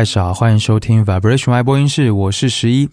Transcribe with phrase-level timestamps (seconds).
[0.00, 2.88] 太少，欢迎收听 Vibration Y 播音室，我是十一。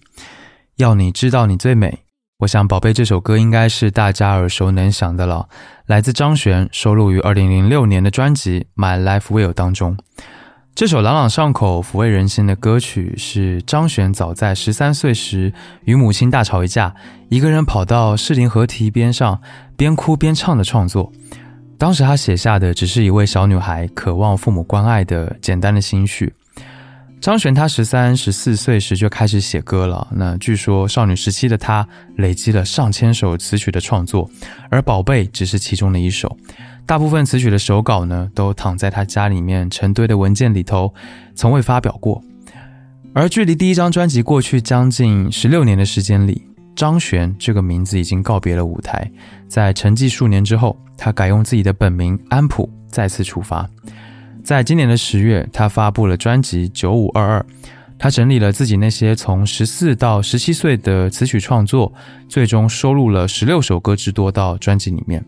[0.76, 2.00] 要你知道你最美，
[2.40, 5.48] 我想《宝贝》这首歌应该是大家耳熟能详的了，
[5.86, 9.96] 来自张悬，收录于2006年的专辑《My Life Will》当中。
[10.74, 15.54] 这首朗朗上口、抚慰人心的歌曲，是张悬早在十三岁时
[15.84, 16.94] 与母亲大吵一架，
[17.30, 19.40] 一个人跑到士林河堤边上，
[19.78, 21.10] 边哭边唱的创作。
[21.78, 26.34] 当时他写下的只是一位小女孩渴望父母关爱的简单的心绪。
[27.20, 31.86] 张悬他十三、十四岁时就开始写歌了，那据说少女时期的他
[32.16, 34.30] 累积了上千首词曲的创作，
[34.70, 36.36] 而《宝贝》只是其中的一首。
[36.86, 40.94] 大部分词曲的手稿呢，都躺在他家里面成堆的文件里头，
[41.34, 42.22] 从未发表过。
[43.12, 46.46] 而距离第一张专辑过去将近十六年的时间里，
[46.76, 49.10] 张悬这个名字已经告别了舞台。
[49.48, 53.68] 在沉寂数年之后，他改用自己的本名安普再次出发。
[54.48, 57.40] 在今年的十月，他发布了专辑《九五二二》，
[57.98, 61.92] 他整理了自己那些从十四到十七岁的词曲创作，
[62.30, 65.22] 最终收录了十六首歌之多到专辑里面。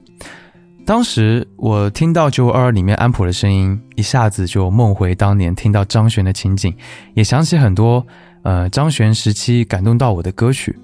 [0.86, 6.74] 当时我听到《九五二二》里面安普的声音，一下子就梦回当年听到张悬的情景，
[7.12, 8.02] 也想起很多
[8.40, 10.74] 呃张悬时期感动到我的歌曲。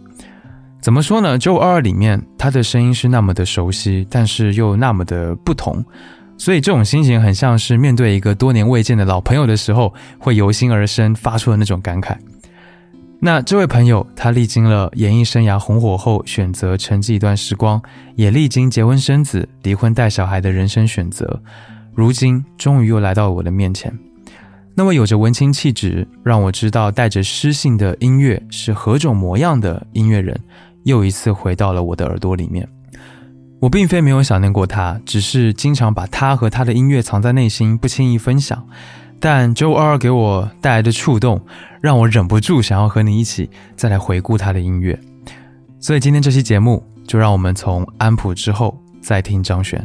[0.83, 1.37] 怎么说呢？
[1.39, 5.83] 《九五二二》里面他的声音是那么的熟悉，但是又那么的不同。
[6.39, 12.17] 所以这种心情很像是面对一个多年未见的老朋友的时候，会由心而生发出的那种感慨。
[13.19, 17.81] 那这位朋友，他历经了演艺生涯红火后选择沉寂一段时光，
[18.15, 21.43] 也历经结婚生子、离婚带小孩的人生选择，
[21.95, 23.93] 如今终于又来到了我的面前。
[24.75, 30.39] 那么有着文青气质，让我知道带着诗性的音乐是何种模样的音乐人，
[30.85, 32.69] 又一次回到了我的耳朵里面。
[33.67, 38.65] 我并非没有想念过他，只是经常把他和他的音乐藏在内心，不轻易分享。
[39.19, 41.45] 但周二给我带来的触动，
[41.81, 44.97] 让我忍不住想要和你一起再来回顾他的音乐。
[45.81, 49.85] 所以今天这期节目，就让我们从安普之后再听张悬。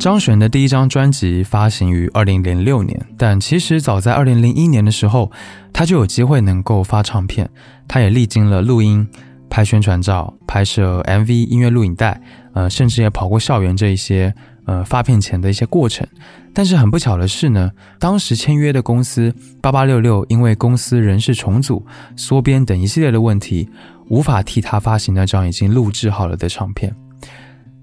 [0.00, 5.30] 张悬的第一张专辑发行于二零零六年，但其实早在二零零一年的时候，
[5.74, 7.46] 他就有机会能够发唱片。
[7.86, 9.06] 他也历经了录音、
[9.50, 12.18] 拍宣传照、拍摄 MV、音乐录影带，
[12.54, 14.32] 呃，甚至也跑过校园这一些
[14.64, 16.08] 呃发片前的一些过程。
[16.54, 19.30] 但是很不巧的是呢，当时签约的公司
[19.60, 21.84] 八八六六因为公司人事重组、
[22.16, 23.68] 缩编等一系列的问题，
[24.08, 26.90] 无法替他发行那张已经录制好了的唱片。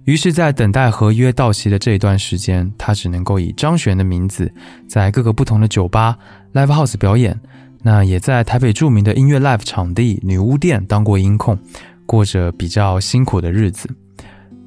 [0.07, 4.49] 于是，在等待合约到期的这一段时间，他只能够以张悬的名字，
[4.87, 6.17] 在各个不同的酒吧、
[6.53, 7.37] live house 表演，
[7.83, 11.59] 那也在台北著名的音乐 live 场地女巫店当过音控，
[12.05, 13.89] 过着比较辛苦的日子。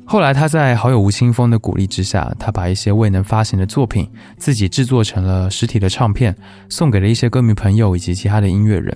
[0.04, 4.06] 后来他在好友吴青峰的鼓励之下，他把一些未能发行的作品
[4.37, 6.37] 自己制作成了实体的唱片，
[6.69, 8.94] 送给了一些歌迷朋友以及其他的音乐人。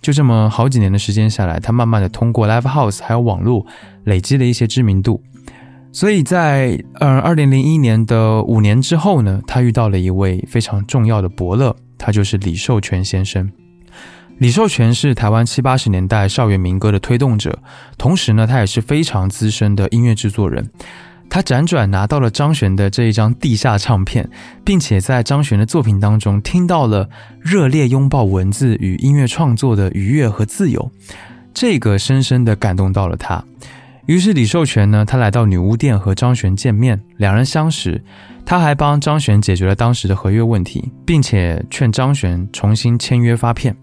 [0.00, 3.66] 就这么好几年的时间下来，他慢慢的通过 live house 还有网络
[4.04, 5.20] 累积了一些知名度。
[5.92, 13.52] 所以在呃二零零一年的五年之后呢，他遇到了一位非常重要的伯乐，他就是李寿全先生。
[14.38, 17.56] 李寿全是台湾七八十年代校园民歌的推动者，
[17.98, 20.68] 同时呢，他也是非常资深的音乐制作人。
[21.28, 24.28] 他辗转拿到了张悬的这一张地下唱片，
[24.64, 27.08] 并且在张悬的作品当中听到了
[27.38, 30.90] 热烈拥抱文字与音乐创作的愉悦和自由，
[31.54, 33.44] 这个深深的感动到了他。
[34.06, 38.02] 于是李寿全呢，他来到女巫店和张悬见面，两人相识，
[38.44, 43.76] 他还帮张悬解决了当时的合约问题，并且劝张悬重新签约发片。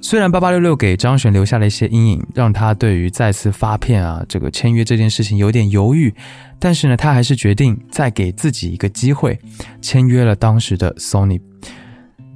[0.00, 6.14] 虽然八八六六给张悬留下了一些阴影，让他对于再次发片啊这个签约这件事情有点犹豫，
[6.58, 9.38] 但是呢，他还是决定再给自己一个机会，
[9.82, 11.40] 签约了当时的 Sony。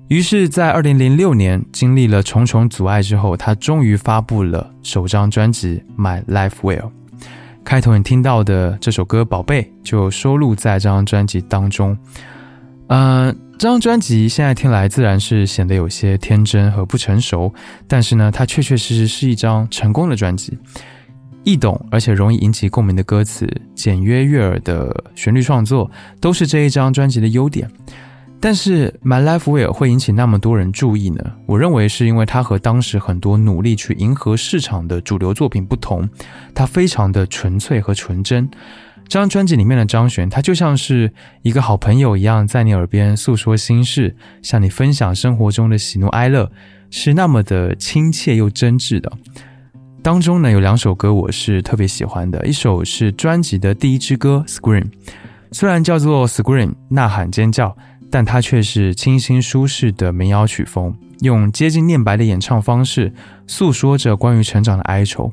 [0.09, 6.91] 于是，在二零零六年，经历了重重阻碍之后，他终于发布了首张专辑《My Life Well》。
[7.69, 11.95] 开头你听到的这首歌《宝贝》就收录在这张专辑当中。
[12.87, 17.53] 嗯，这张专辑现在听来自然是显得有些天真和不成熟，
[17.87, 20.57] 但是呢，它确确实实是一张成功的专辑。
[21.45, 25.91] 易懂而且容易引起共鸣的歌词，简约悦耳的旋律创作，
[26.23, 27.71] 都是这一张专辑的优点。
[28.41, 31.21] 但是《My Life Well》会引起那么多人注意呢？
[31.45, 36.09] 我认为是因为它和当时很多努力去迎合市场的主流作品不同，
[36.55, 38.49] 它非常的纯粹和纯真。
[39.09, 41.13] 这张专辑里面的张悬，他就像是
[41.43, 46.53] 一个好朋友一样，在你耳边诉说心事，向你分享生活中的喜怒哀乐，
[46.91, 49.11] 是那么的亲切又真挚的。
[50.03, 54.85] 当中呢，有两首歌我是特别喜欢的，一首是专辑的第一支歌《Scream》，
[55.51, 57.77] 虽然叫做《Scream》呐喊尖叫。
[58.11, 63.13] 但它却是清新舒适的民谣曲风，用接近念白的演唱方式，
[63.47, 65.33] 诉说着关于成长的哀愁。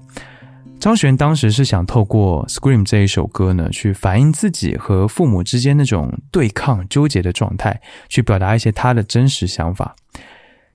[0.77, 9.95] 张悬当时是想透过《Scream》这一首歌呢，去反映自己和父母之间那种对抗、纠结的状态，去表达一些他的真实想法。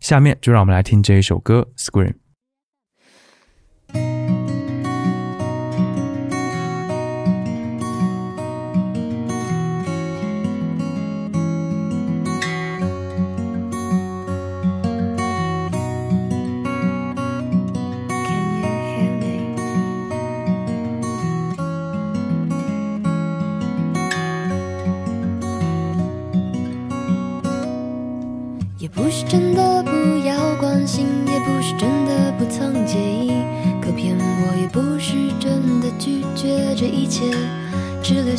[0.01, 2.13] 下面就让我们来听这一首歌《Scream》。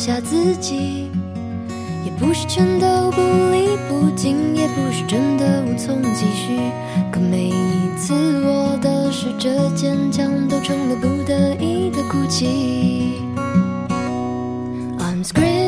[0.04, 1.08] 下自己，
[2.04, 3.20] 也不是全都不
[3.52, 6.58] 理不弃，也不是真的无从继续。
[7.12, 8.12] 可每一次
[8.44, 13.22] 我的试着坚强，都成了不得已的哭泣。
[14.98, 15.61] I'm screaming,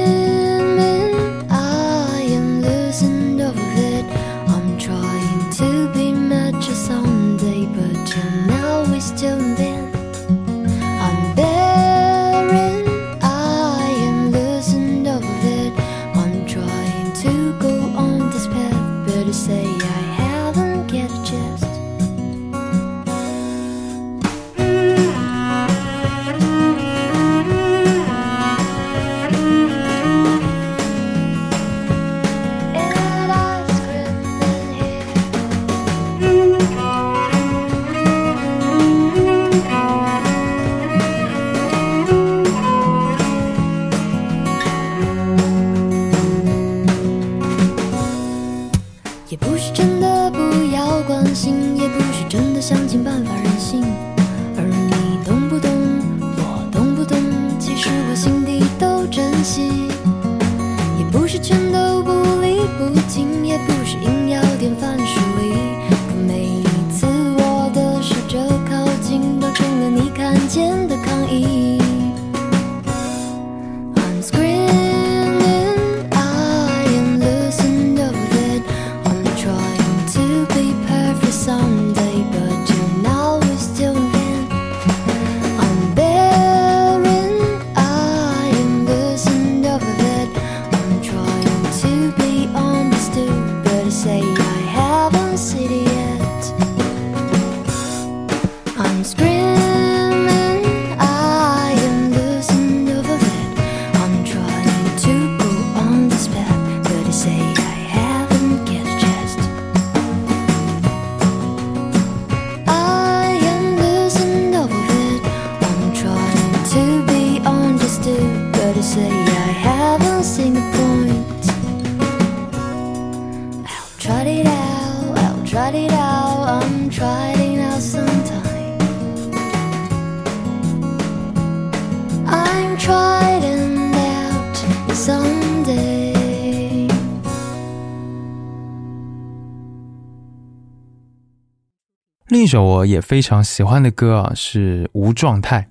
[142.44, 145.66] 一首我也非常喜欢的歌啊，是《无状态》。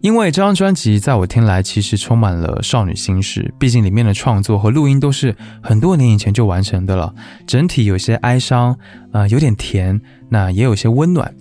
[0.00, 7.14] 因为这张专辑在我听来其实充满了少女心事，毕竟里面的创作和录音都是很多年以前就完成的了，
[7.46, 8.74] 整体有些哀伤，
[9.12, 10.00] 呃，有点甜，
[10.30, 11.34] 那也有些温暖。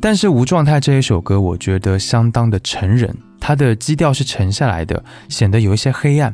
[0.00, 6.32] 但是《无状态》这一首歌，我觉得相当的沉人，它的基调是沉下来的，显得有一些黑暗。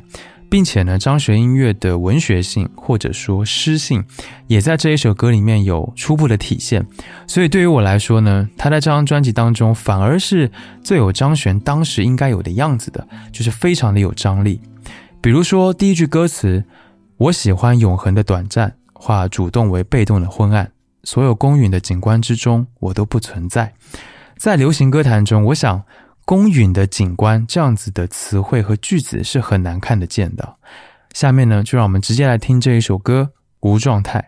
[0.51, 4.05] 并且呢，张学音乐的文学性或者说诗性，
[4.49, 6.85] 也在这一首歌里面有初步的体现。
[7.29, 10.51] 所以对于我来说呢，他在这张专辑当中反而是
[10.83, 14.61] 最有张悬当时应该有的样子的，就是非常的有张力。
[15.21, 16.65] 比如说第一句歌词
[17.17, 20.73] ：“我喜欢永恒的短暂，化主动为被动的昏暗，
[21.05, 23.73] 所有公允的景观之中，我都不存在。”
[24.37, 25.85] 在流行歌坛中，我想。
[26.31, 30.59] 公允的景观这样子的词汇和句子是很难看得见的。
[31.13, 33.33] 下面呢，就让我们直接来听这一首歌
[33.69, 34.21] 《无状态》。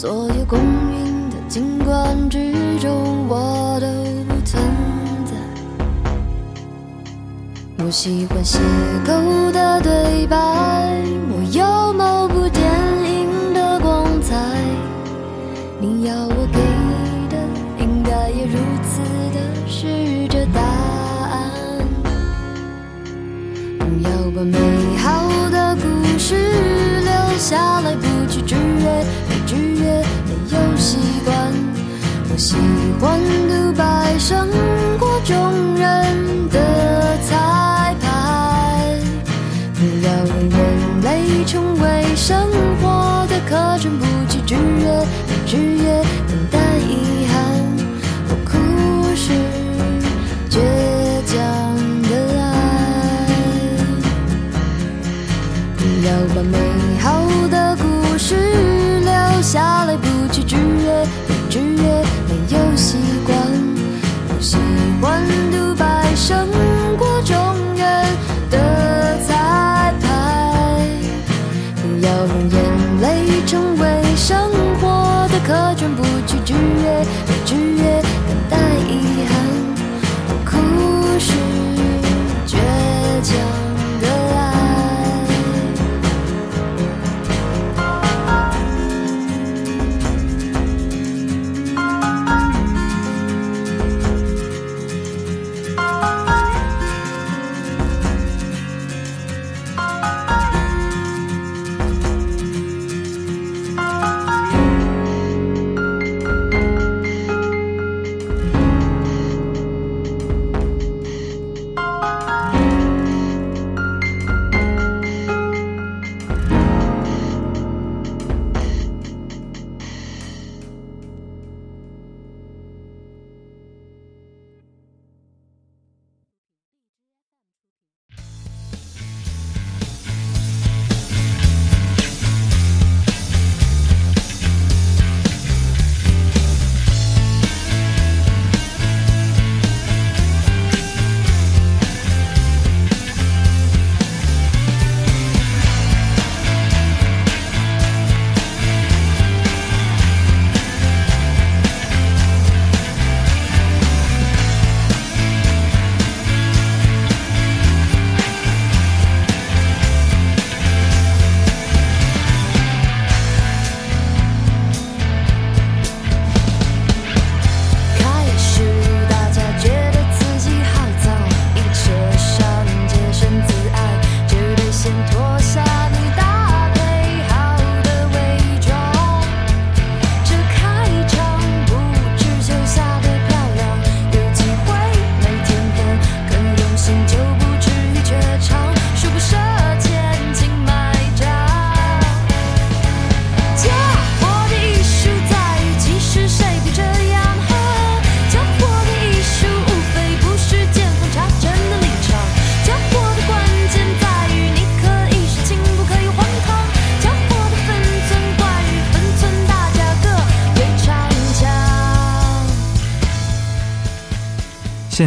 [0.00, 3.86] 所有公允的景观之中，我都
[4.24, 4.62] 不存
[5.26, 5.34] 在。
[7.84, 8.58] 我喜欢写
[9.06, 9.12] 狗
[9.52, 10.38] 的对白，
[11.28, 12.29] 我有某。
[33.00, 34.18] 喜欢独白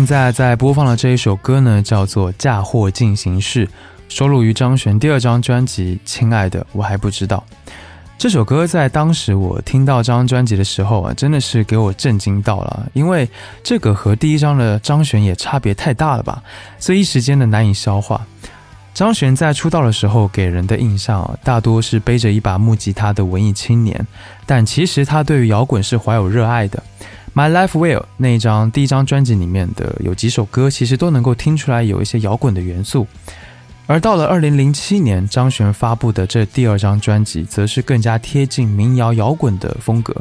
[0.03, 3.65] 现在在播放的这一首歌呢，叫做《嫁祸进行式》，
[4.09, 7.41] 收录于张悬第二张专辑《亲爱的，我还不知道》。
[8.17, 13.25] 这首歌在当时我听到这张专辑的时候啊，真的是给我震惊到了，因为
[13.63, 16.43] 这个和第一张的张悬也差别太大了吧，
[16.77, 18.27] 所以一时间的难以消化。
[18.93, 24.05] 张悬在出道的时候给人的印象啊大多是背着一把木吉他的文艺青年，
[24.45, 26.83] 但其实他对于摇滚是怀有热爱的。
[27.35, 33.07] My Life Will 那一张第一张专辑里面的有几首歌，其实都能够听出来有一些摇滚的元素。
[33.87, 40.15] 而到了二零零七年，张悬发布的这第二张专辑，则是更加贴近民谣摇滚的风格。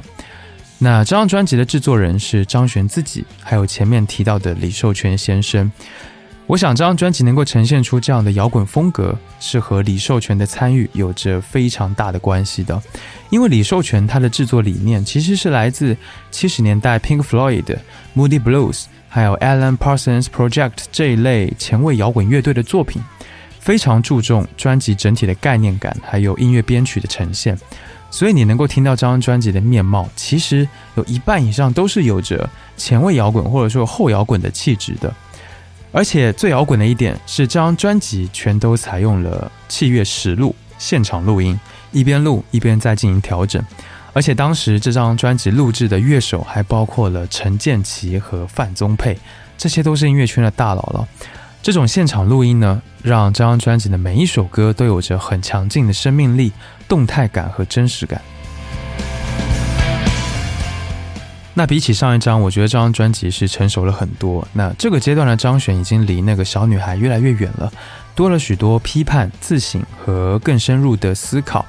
[0.79, 5.71] 那这张专辑的制作人是张悬自己，还有前面提到的李寿全先生。
[6.53, 12.79] 我想这张专辑能够呈现出这样的摇滚风格，是和李寿全的参与有着非常大的关系的。
[13.31, 15.97] 因为李寿全他的制作理念其实是来自
[16.31, 17.79] 七十年代 Pink Floyd、
[18.15, 23.01] Moody Blues，还有 Alan Parsons Project 这一类前卫摇滚乐队的作品，
[23.59, 27.59] 非常注重专辑整体的概念感，还有音乐编曲的呈现。
[28.11, 35.11] 所以你能够听到这张专辑的面貌，其实有一半以上都是有着前卫摇滚或者说后摇滚的气质的。
[35.93, 41.59] 而且最摇滚的一点是，这张专辑全都采用了器乐实录，现场录音，
[41.93, 43.63] 一边录一边在进行调整。
[44.15, 49.17] 而且当时这张专辑录制的乐手还包括了陈建奇和范宗沛，
[49.57, 51.09] 这些都是音乐圈的大佬了。
[51.63, 56.53] 这种现场录音呢，让这张专辑的每一首歌都有着很强劲的生命力、
[56.89, 58.21] 动态感和真实感。
[61.55, 64.47] 那比起上一张，我觉得这张专辑是成熟了很多。
[64.55, 67.71] 那这个阶段的张悬已经离那个小女孩越来越远了，
[68.15, 71.65] 多了许多批判、自省和更深入的思考。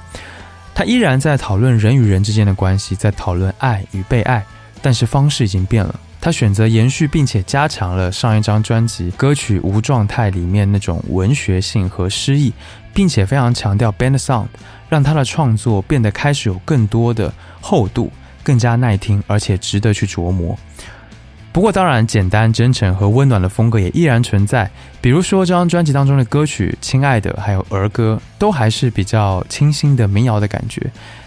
[0.74, 4.44] 他依然在讨论人与人之间的关系，在讨论爱与被爱，
[4.80, 5.94] 但是方式已经变了。
[6.18, 12.50] 他选择延续并且加强了上一张专辑歌曲《无状态》里面那种文学性和诗意，
[12.94, 14.46] 并且非常强调 band sound，
[14.88, 18.10] 让他的创作变得开始有更多的厚度。
[18.44, 20.56] 更加耐听，而且值得去琢磨。
[21.50, 24.68] 不过，当然，简单、真诚和温暖的风格也依然存在。
[25.00, 30.82] 比如说，这张专辑当中的歌曲《亲爱的》还有儿歌，都还是比较清新的民谣的感觉。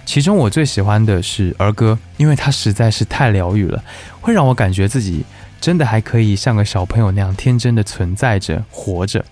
[0.05, 3.81] 其中，我最喜欢的是儿歌，因为它实在是太疗愈了，
[4.19, 5.23] 会让我感觉自己
[5.61, 9.23] 真的还可以像个小朋友那样天真的存在着、活着。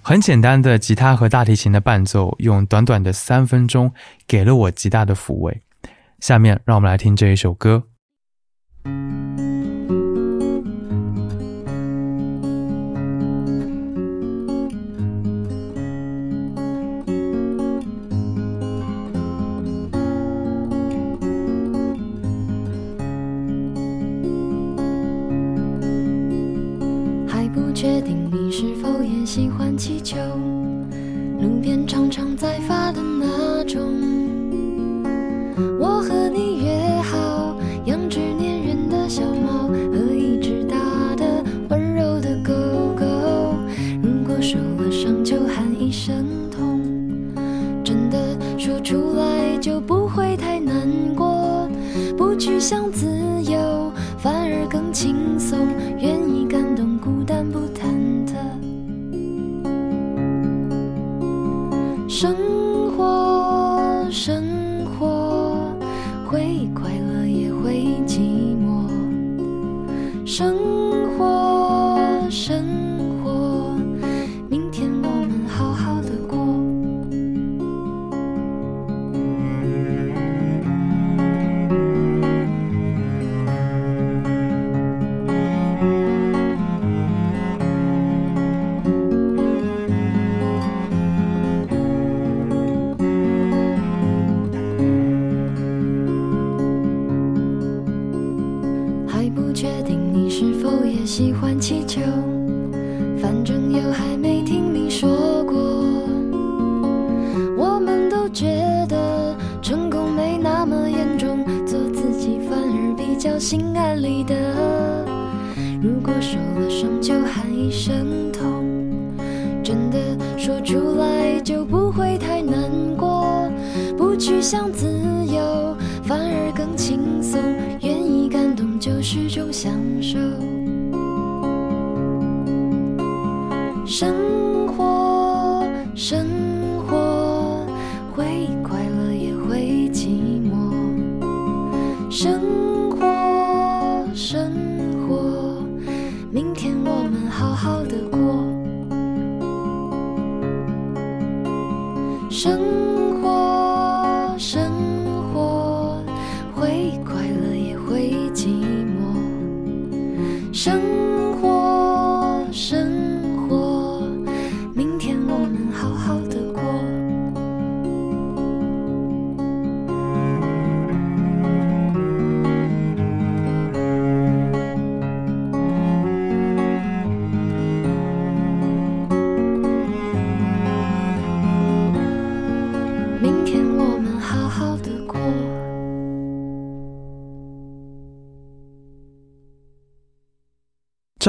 [0.00, 3.92] 很简单的吉他和大提琴的伴奏，用短短的三分钟，
[4.28, 5.60] 给了我极大的抚慰。
[6.20, 7.89] 下面让我们来听这一首歌。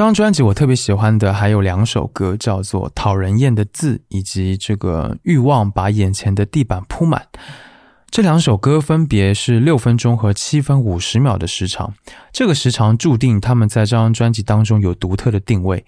[0.02, 7.28] 张专辑我特别喜欢的还有两首歌，叫做《讨人厌的字》以及这个《欲望把眼前的地板铺满》。
[8.10, 11.94] 这两首歌分别是六分钟和七分五十秒的时长，
[12.32, 15.84] 这个时长注定他们在这张专辑当中有独特的定位。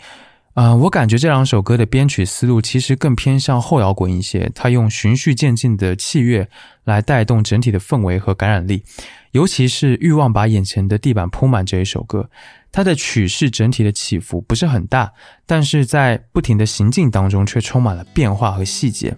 [0.55, 6.49] 啊，我感觉这两首歌的编曲思路其实更偏向后摇滚一些，它用循序渐进的器乐
[6.85, 8.85] 来带动整体的氛围和感染力。
[9.33, 12.31] 尤其是《欲望把眼前的地板铺满》这一首歌，
[12.71, 15.13] 它的曲式整体的起伏不是很大，
[15.45, 19.17] 但是在不停的行进当中却充满了变化和细节。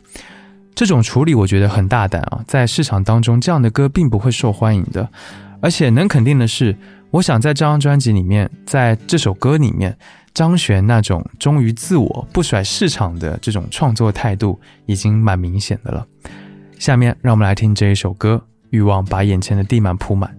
[0.74, 5.06] 这种处理我觉得很大胆啊，在市场当中这样的歌并不会受欢迎的。
[5.60, 6.74] 而且能肯定的是，
[7.10, 9.94] 我想在这张专辑里面，在这首歌里面。
[10.36, 16.06] 张悬那种忠于自我、不甩市场的这种创作态度，已经蛮明显的了。
[16.78, 20.30] 下面让我们来听这一首歌，《欲望把眼前的地满铺满》。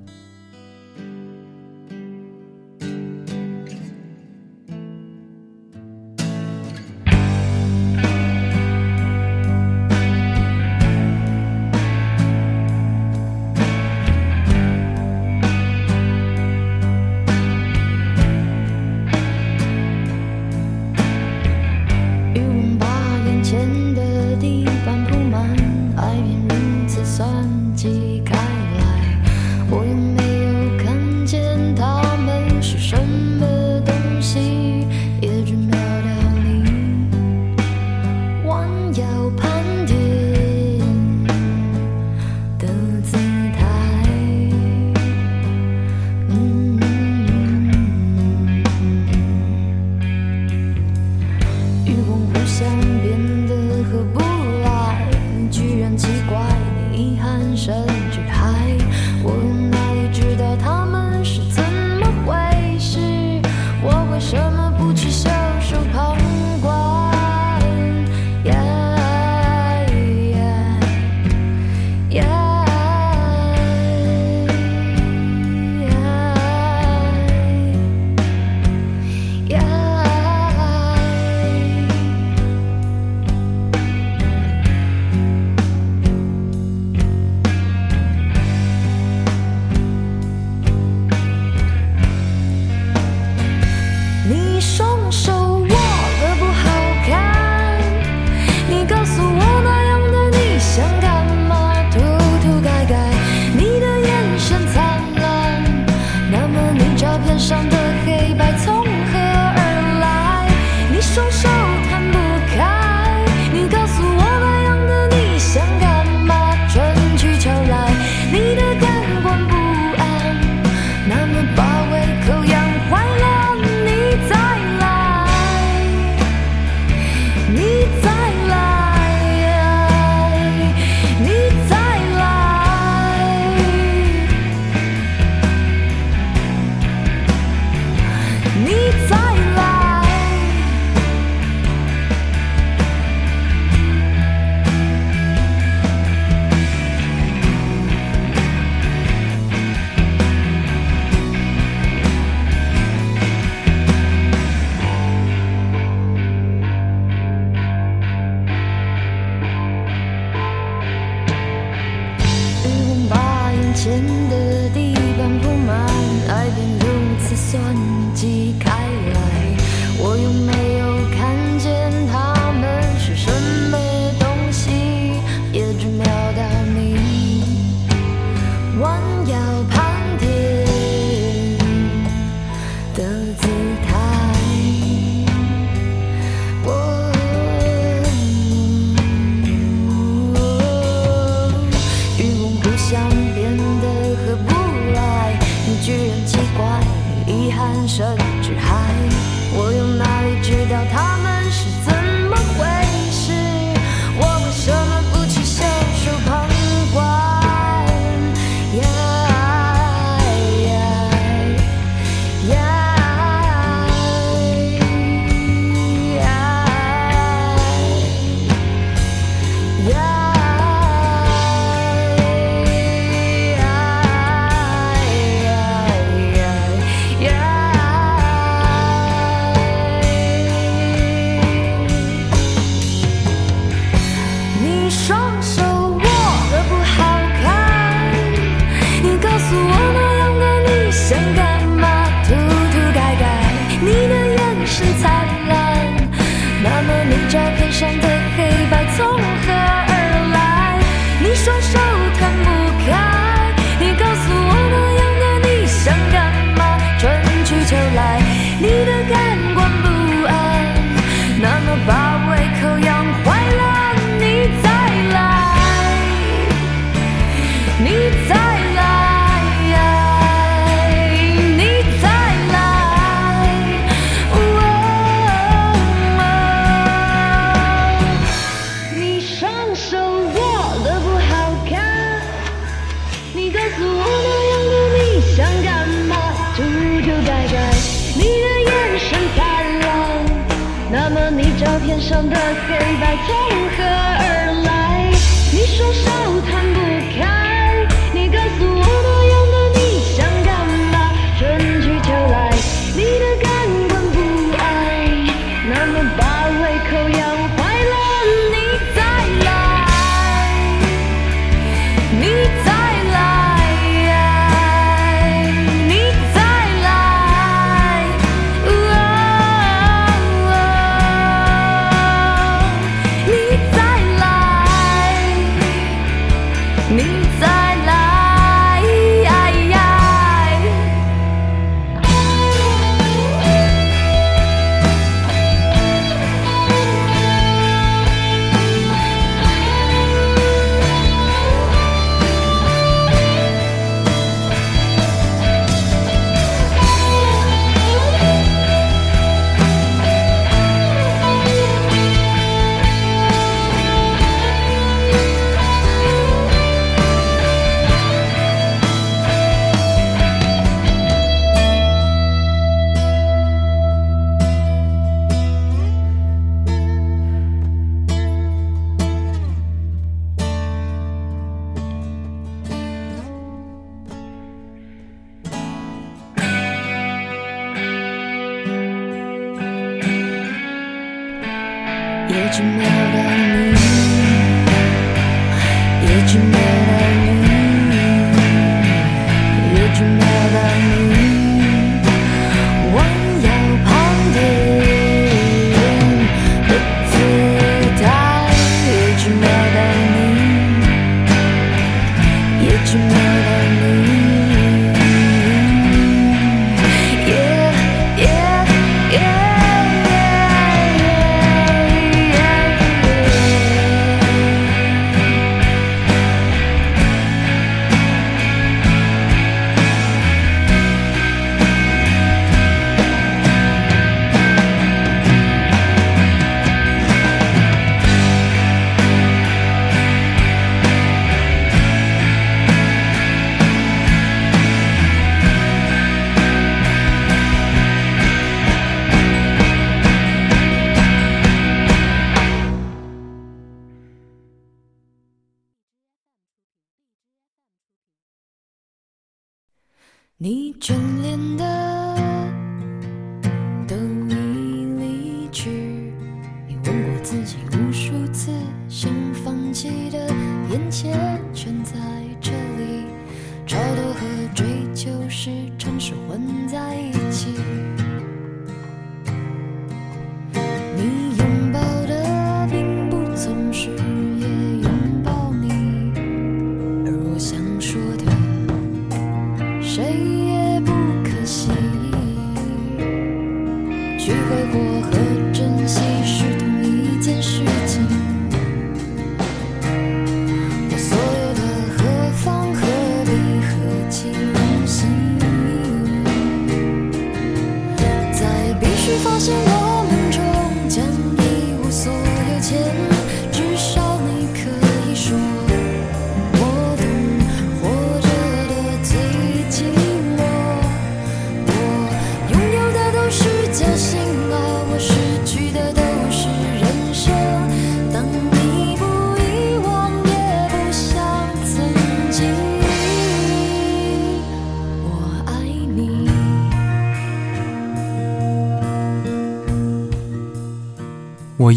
[239.48, 241.57] 告诉我那样的你，想干。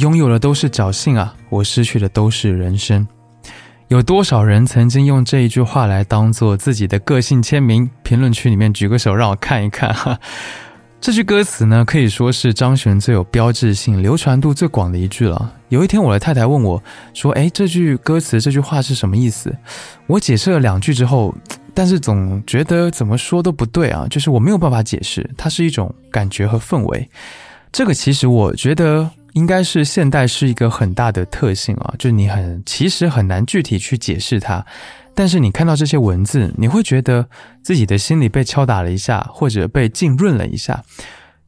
[0.01, 3.07] 拥有的都是侥幸啊，我失去的都是人生。
[3.89, 7.89] 有多少人曾经用这一句话来当做自己的个性签名？
[8.03, 10.19] 评论区里面举个手，让我看一看哈。
[11.03, 15.53] 这句歌词呢，可以说是张悬最有标志性、流传度最广的一句了。
[15.69, 16.83] 有一天，我的太太问我
[17.13, 19.55] 说：“哎，这句歌词这句话是什么意思？”
[20.07, 21.35] 我解释了两句之后，
[21.75, 27.09] 但是总觉得怎么说都不对啊，就是我没有办法解释，它是一种感觉和氛围。
[27.73, 34.65] 这个其实我觉得应该是现代是一个很大的特性啊，就是你很其实很难具体去解释它，
[35.15, 37.29] 但是你看到这些文字，你会觉得
[37.63, 40.83] 自己的心里被敲打了一下，或者被浸润了一下。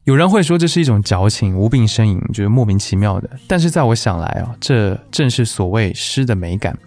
[0.05, 3.29] 有人会说这是一种矫情、无病呻吟，就是莫名其妙的。
[3.47, 6.77] 但是在我想来啊，这正是所谓诗的美感，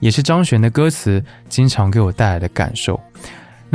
[0.00, 3.00] 也是张悬的歌词经常给我带来的感受。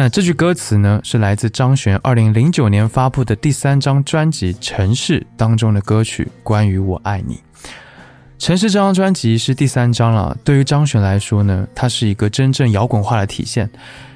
[0.02, 7.36] 那这句歌词呢，是来自张悬二零零九年发布的第三张专辑《城市》当中的歌曲《关于我爱你》。
[8.38, 13.70] 《城市》这张专辑是第三张了，对于张悬来说呢，它是一个真正摇滚化的体现。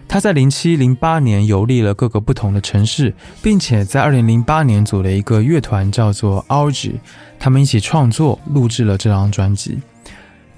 [0.07, 6.93] 他在零七零八年游历了各个不同的城市，并且在二零零八年组了一个乐团，叫做 Orgy，
[7.37, 9.79] 他们一起创作录制了这张专辑。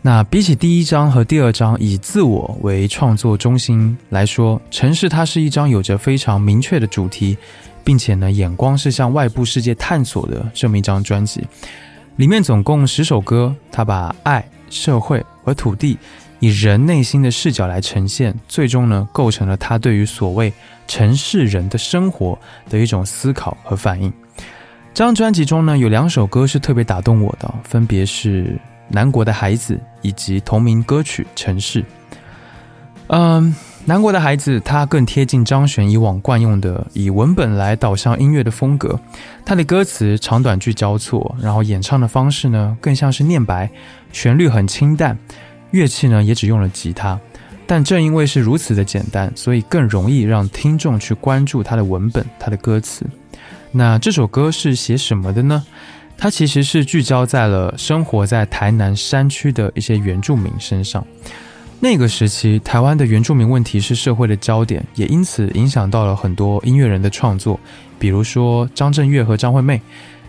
[0.06, 7.36] 那比起第一章和第二章以自我为创作中心来说，城市它是一张有着非常明确的主题，
[7.84, 11.44] 并且呢眼光是向外部世界探索的这么一张专辑。
[12.18, 15.98] 里面总共十首歌，它把爱、社会和土地
[16.40, 20.54] 以人内心的视角来呈现，最终呢构成了他对于所谓
[20.88, 22.38] 城市人的生活
[22.70, 24.14] 的一种思考和反应。
[24.94, 28.56] 这张专辑中呢有两首歌是特别打动我的，分别是。
[28.88, 31.82] 南国的孩子以及同名歌曲《城市》。
[33.08, 33.56] 嗯，
[33.86, 39.00] 南国的孩子，它更贴近张悬以往惯用的以文本来导向音乐的风格。
[39.46, 43.70] 它的歌词长短句交错，然后演唱的方式呢，更像是念白，
[44.12, 45.16] 旋律很清淡，
[45.70, 47.20] 乐器呢也只用了吉他。
[47.68, 53.06] 但正因为是如此的简单，所以更容易让听众去关注它的文本、它的歌词。
[53.72, 55.64] 那这首歌是写什么的呢？
[56.18, 61.06] 它其实是聚焦在了生活在台南山区的一些原住民身上。
[61.80, 67.60] 那个时期，台湾的原住民问题是社会的焦点，也因此影响到了很多音乐人的创作。
[68.00, 69.80] 比如说张震岳和张惠妹，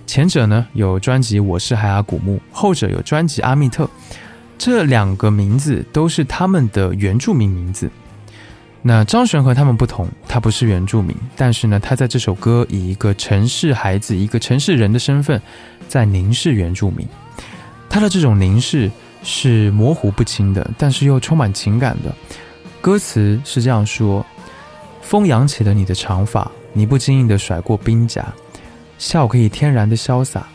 [0.07, 3.84] 前者呢有专辑《我是海阿古墓》，后者有专辑《阿密特》。
[4.59, 7.91] 这两个名字都是他们的原住民名字。
[8.82, 15.43] 那张悬和他们不同，他不是原住民，但是呢，他在这首歌以一个城市孩子、一个城市人的身份，
[15.89, 17.07] 在凝视原住民。
[17.89, 18.91] 他的这种凝视
[19.22, 22.14] 是模糊不清的，但是又充满情感的。
[22.80, 24.24] 歌词是这样说：
[25.01, 28.26] 风扬起了你的长发，你不经意的甩过鬓甲，
[28.99, 30.47] 笑可以天然的潇洒，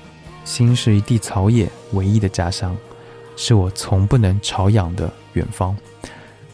[0.45, 2.75] 心是一地草野，唯一的家乡，
[3.35, 5.75] 是我从不能朝仰的远方。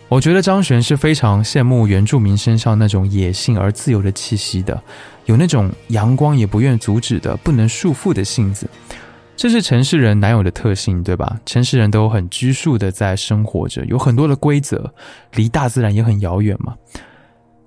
[0.08, 4.82] 我觉得张悬是非常羡慕原住民身上那种野性而自由的气息的，
[5.28, 8.68] 有那种阳光也不愿阻止的、不能束缚的性子，
[9.36, 11.40] 这是城市人难有的特性，对吧？
[11.46, 14.94] 城市人都很拘束的在生活着，有很多的规则，
[15.36, 16.76] 离大自然也很遥远嘛。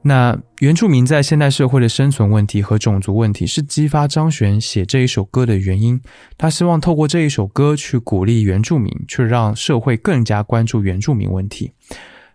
[0.02, 6.00] 那原住民在现代社会的生存问题和种族问题，是激发张悬写这一首歌的原因。
[6.38, 11.72] 他希望透过这一首歌去鼓励原住民，去让社会更加关注原住民问题。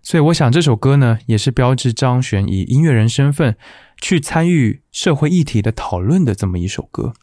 [0.03, 3.57] 所以，我想这首歌呢，也是标志张悬以音乐人身份
[4.01, 7.13] 去参与社会议题的讨论的这么一首歌。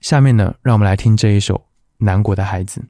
[0.00, 1.54] 下面呢，让我们来听这一首
[2.04, 2.84] 《南国的孩子》。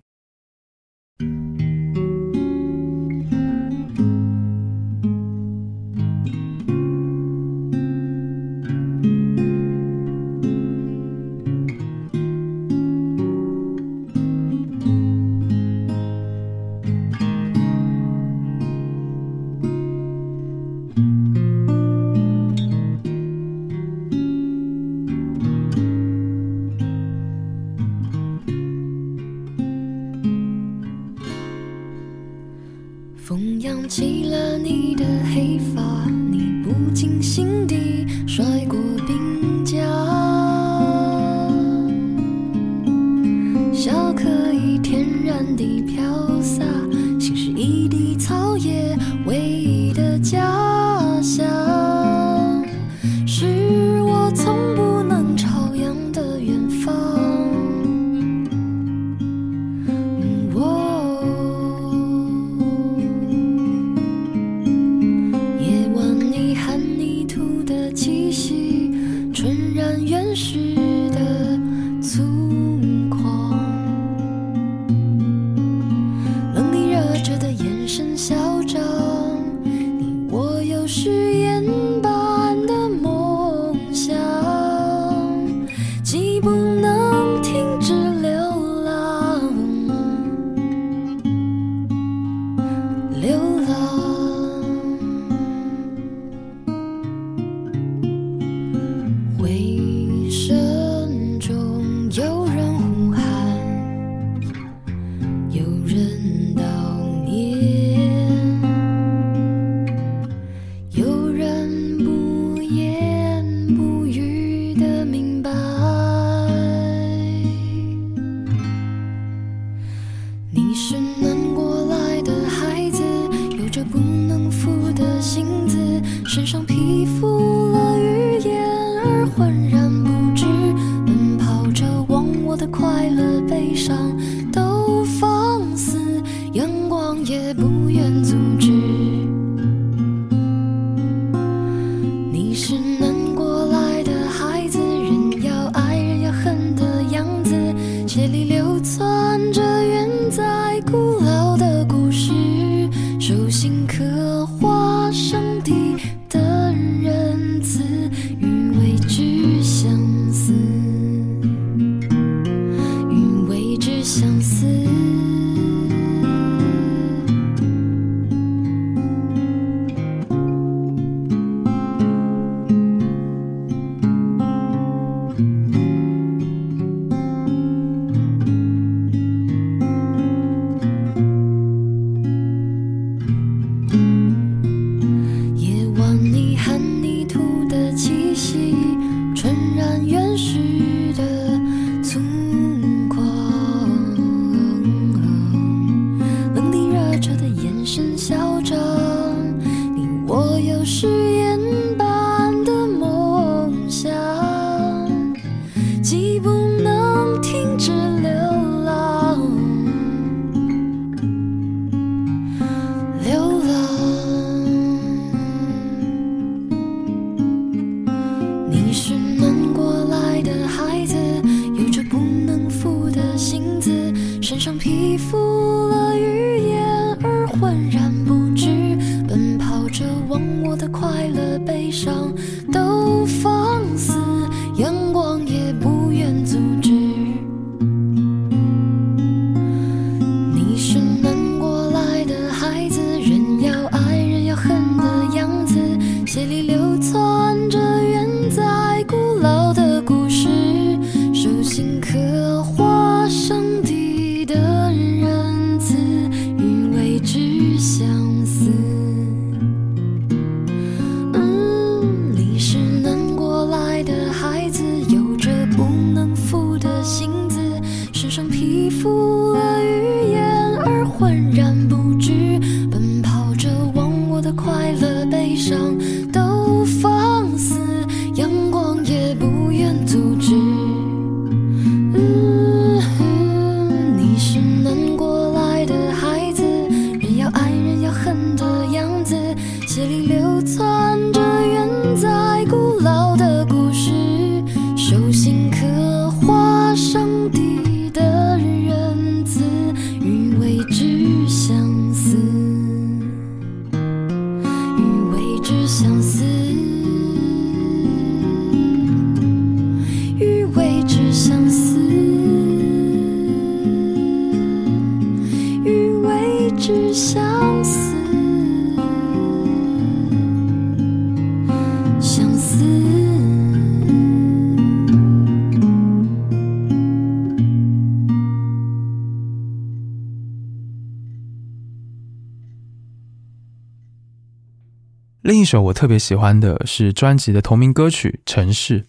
[335.80, 339.02] 我特别喜欢的是专辑的同名歌曲《城市》。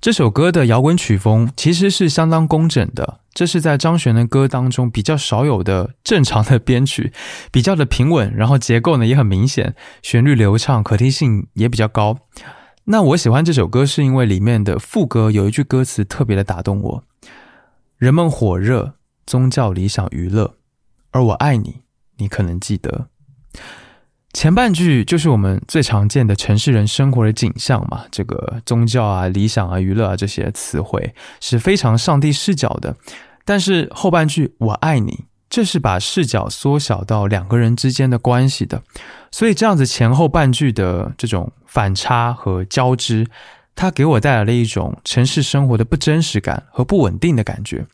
[0.00, 7.12] 这首歌的摇滚曲风其实是相当工整的，这是在张悬的歌当中比较少有的正常的编曲，
[7.50, 12.18] 比较的平稳，然后结构呢也很明显，旋律流畅，可听性也比较高。
[12.84, 17.04] 那我喜欢这首歌是因为里面的副歌有一句歌词特别的打动我：
[17.96, 18.94] 人们火热，
[19.26, 20.54] 宗教理想娱乐，
[21.10, 21.82] 而我爱你，
[22.18, 23.08] 你可能记得。
[24.38, 32.94] 前半句就是我们最常见的城市人生活的景象嘛，这个宗教啊、理想啊、娱乐啊这些词汇是非常上帝视角的。
[33.44, 38.80] 但是后半句“我爱你”，这是把视角缩小到两个人之间的关系的，
[39.32, 43.26] 所以这样子前后半句的这种反差和交织，
[43.74, 47.84] 它给我带来了一种城市生活的不真实感和不稳定的感觉。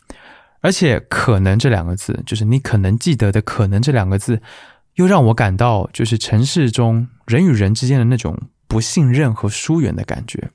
[0.60, 4.42] 而且“可能”这两个字，就是你可能记得的“可能”这两个字。
[4.94, 10.50] 又让我感到，就是城市中人与人之间的那种不信任和疏远的感觉。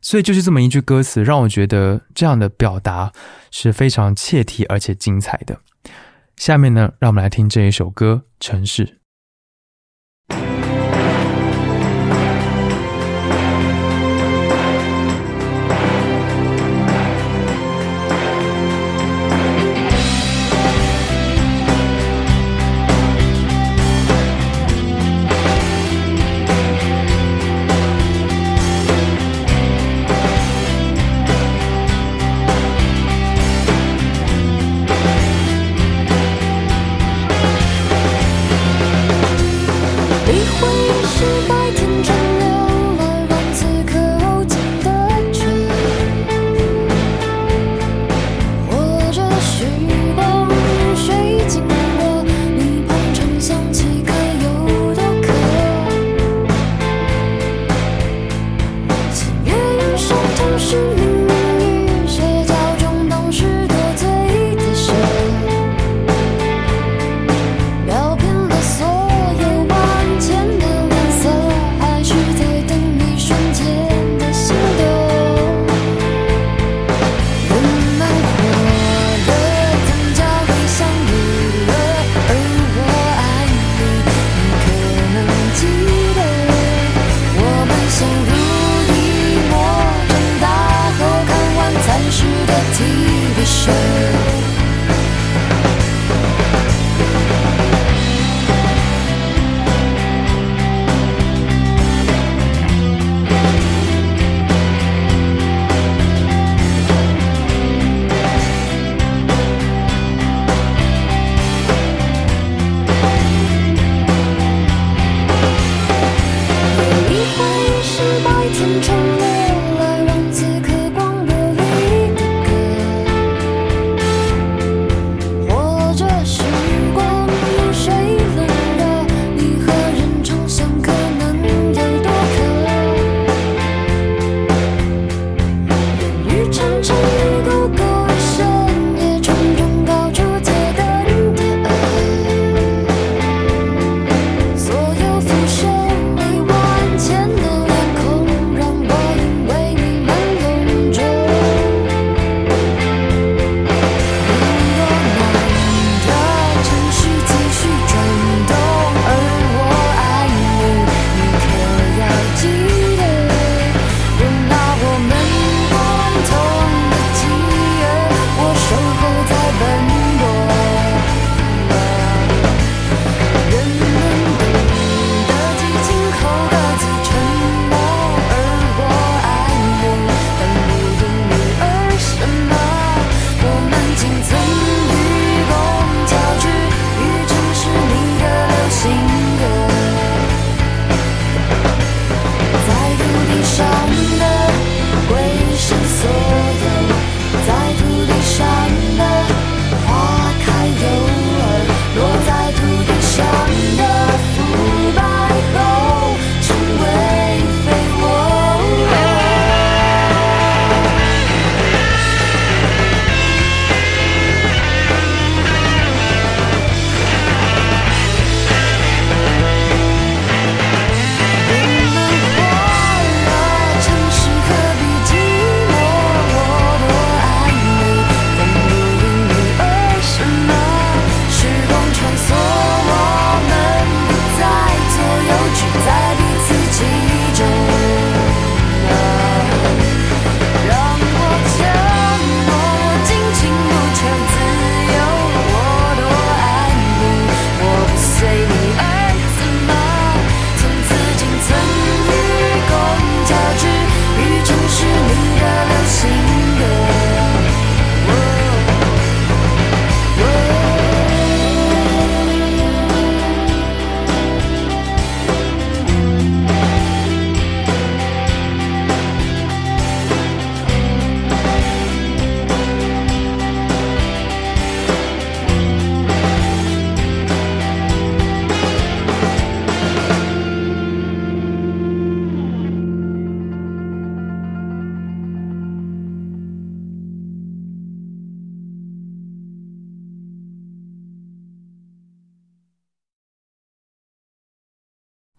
[0.00, 3.12] 所以就是这么一句歌词，让我觉得这样的表达
[3.50, 5.58] 是非常切题而且精彩的。
[6.36, 8.86] 下面呢，让我们来听这一首歌《城市》。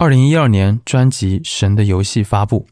[0.02, 2.66] 二零一二年，专辑《神的游戏》发布。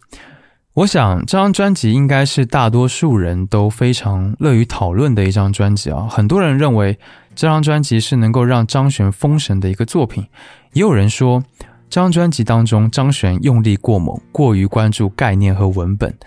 [0.71, 6.07] 我想，这张专辑应该是大多数人都非常乐于讨论的一张专辑啊。
[6.09, 6.97] 很多人认为
[7.35, 10.25] 这张专辑是能够让张悬封神的一个作品，
[10.71, 11.43] 也有人说
[11.89, 16.17] 这张专辑当中张悬用力过猛，过于关注概念和文本。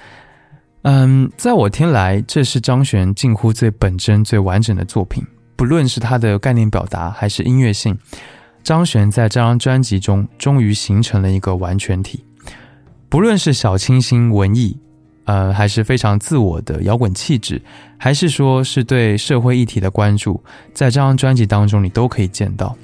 [0.82, 5.26] 嗯，在我听来，这是张悬近乎最本真、最完整的作品，
[5.56, 7.98] 不论是他的概念表达还是音乐性。
[8.62, 12.24] 张悬在这张专辑中终于形成了一个完全体，
[13.08, 14.78] 不论是小清新文艺，
[15.24, 17.60] 呃，还是非常自我的摇滚气质，
[17.96, 20.40] 还是说是对社会议题的关注，
[20.74, 22.76] 在这张专辑当中你都可以见到。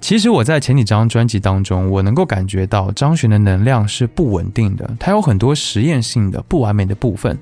[0.00, 7.38] 其实我在前几张专辑当中，我能够感觉到张悬的能量是不稳定的，他有很多实验性的不完美的部分，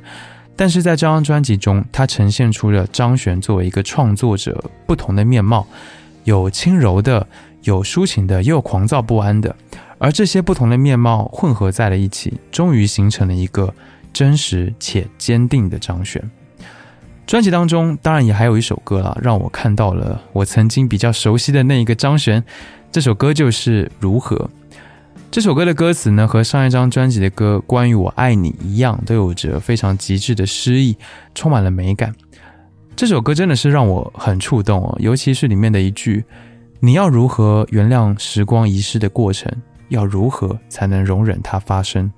[0.55, 5.67] 但是在这张专辑中，他呈现出了张悬作为一个创作者不同的面貌，
[6.25, 7.27] 有轻柔的。
[7.65, 9.55] 有抒情的，也有狂躁不安的，
[9.99, 13.75] 而这些不同的面貌混合在了一起，终于形成了一个
[14.13, 16.23] 真实且坚定的张悬。
[17.27, 22.45] 专辑当中当然也还有一首歌了，让我看到了我曾经比较熟悉的那一个张悬。
[22.93, 24.37] 这首歌就是《如何》。
[25.31, 30.97] 这首歌的歌词呢，和上一张专辑的歌《关于我爱你》一样，都有着非常极致的诗意，
[31.35, 32.15] 充满了美感。
[32.95, 36.25] 这首歌真的是让我很触动哦，尤其是里面的一句。
[36.85, 39.51] 你要如何原谅时光遗失的过程？
[39.89, 42.13] 要如何才能容忍它发生？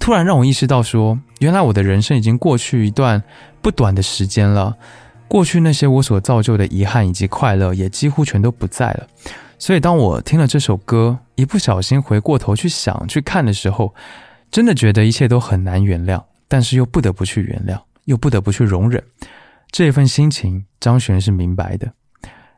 [0.00, 3.22] 突然让我意识到，说原来我的人生已经过去一段
[3.62, 4.76] 不短的时间了。
[5.28, 9.06] 过去那些我所造就的遗憾以及快乐，也几乎全都不在了。
[9.60, 13.94] 所以，当我听了这首歌，一不小心回过头去想、去看的时候，
[14.50, 19.00] 真的觉得一切都很难原谅，但是又不得不去原谅，又不得不去容忍。
[19.70, 21.92] 这份心情，张悬是明白的。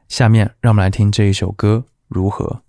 [0.09, 2.63] 下面让我们来听这一首歌如何。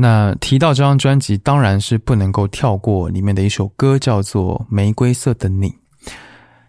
[0.00, 5.68] 那提到这张专辑，当然是不能够跳过里面的一首歌，叫做《玫瑰色的你》。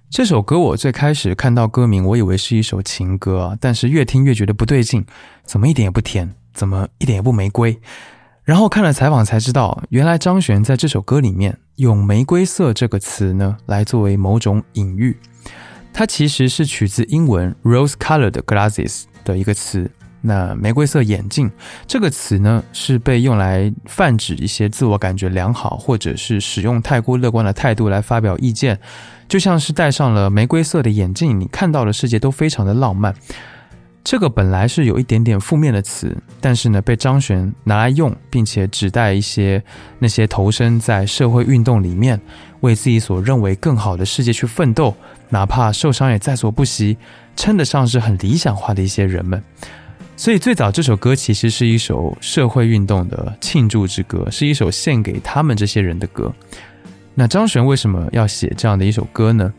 [0.09, 5.05] 这首歌我最开始看到歌名，我以为是一首情歌啊，但是越听越觉得不对劲，
[5.45, 7.79] 怎么一点也不甜，怎么一点也不玫瑰？
[8.43, 15.15] 然后看了采访才知道，原来张悬在这首歌里面用“玫瑰色”这个词呢，来作为某种隐喻，
[15.93, 19.89] 它其实是取自英文 “rose-colored glasses” 的一个词。
[20.21, 21.49] 那玫瑰色眼镜
[21.87, 28.79] 这个词呢，是被用来泛指一些自我感觉良好，或者是使用太过乐观的态度来发表意见，
[29.27, 33.15] 就像是戴上了玫瑰色的眼镜，你看到的世界都非常的浪漫。
[34.03, 39.63] 这个本来是有一点点负面的词，但是呢，被张悬拿来用，并且指代一些
[39.99, 42.19] 那些投身在社会运动里面，
[42.61, 44.95] 为自己所认为更好的世界去奋斗，
[45.29, 46.97] 哪怕受伤也在所不惜，
[47.35, 49.43] 称得上是很理想化的一些人们。
[50.21, 56.31] 所以最早这首歌其实是一首社会运动的庆祝之歌，是一首献给他们这些人的歌。
[57.15, 59.51] 那张悬为什么要写这样的一首歌呢？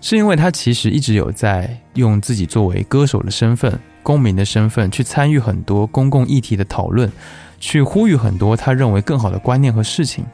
[0.00, 7.10] 是因为他其实一直有在用自己作为歌手的身份、公民的身份去参与很多公共议题的讨论，
[7.58, 10.24] 去呼吁很多他认为更好的观念和事情。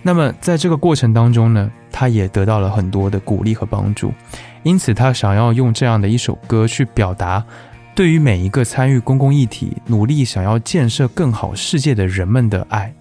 [0.00, 4.14] 那么在这个过程当中呢，他也得到了很多的鼓励和帮助，
[4.62, 7.44] 因此他想要用这样的一首歌去表达。
[7.94, 12.94] 对于每一个参与公共议题、努力想要建设更好世界的人们的爱，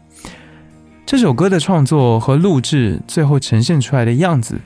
[1.06, 4.60] 这首歌的创作和录制，最后呈现出来的样子，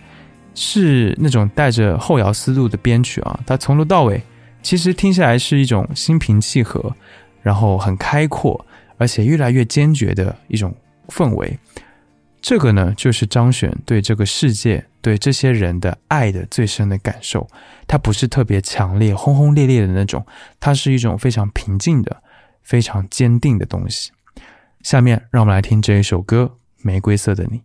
[0.56, 3.40] 是那种带着后摇思路的编曲啊。
[3.46, 4.22] 它从头到尾，
[4.64, 6.96] 其实听下来是一种心平气和，
[7.44, 8.66] 然后很开阔，
[8.98, 10.74] 而且越来越坚决的一种
[11.10, 11.60] 氛围。
[12.44, 17.48] 这个呢，就是张悬对这个世界、对这些人的爱的最深的感受。
[17.88, 20.26] 它不是特别强烈、轰轰烈烈的那种，
[20.60, 22.22] 它是一种非常平静的、
[22.62, 24.12] 非常坚定的东西。
[24.82, 27.60] 下面让我们来听这一首歌《玫瑰色的你》。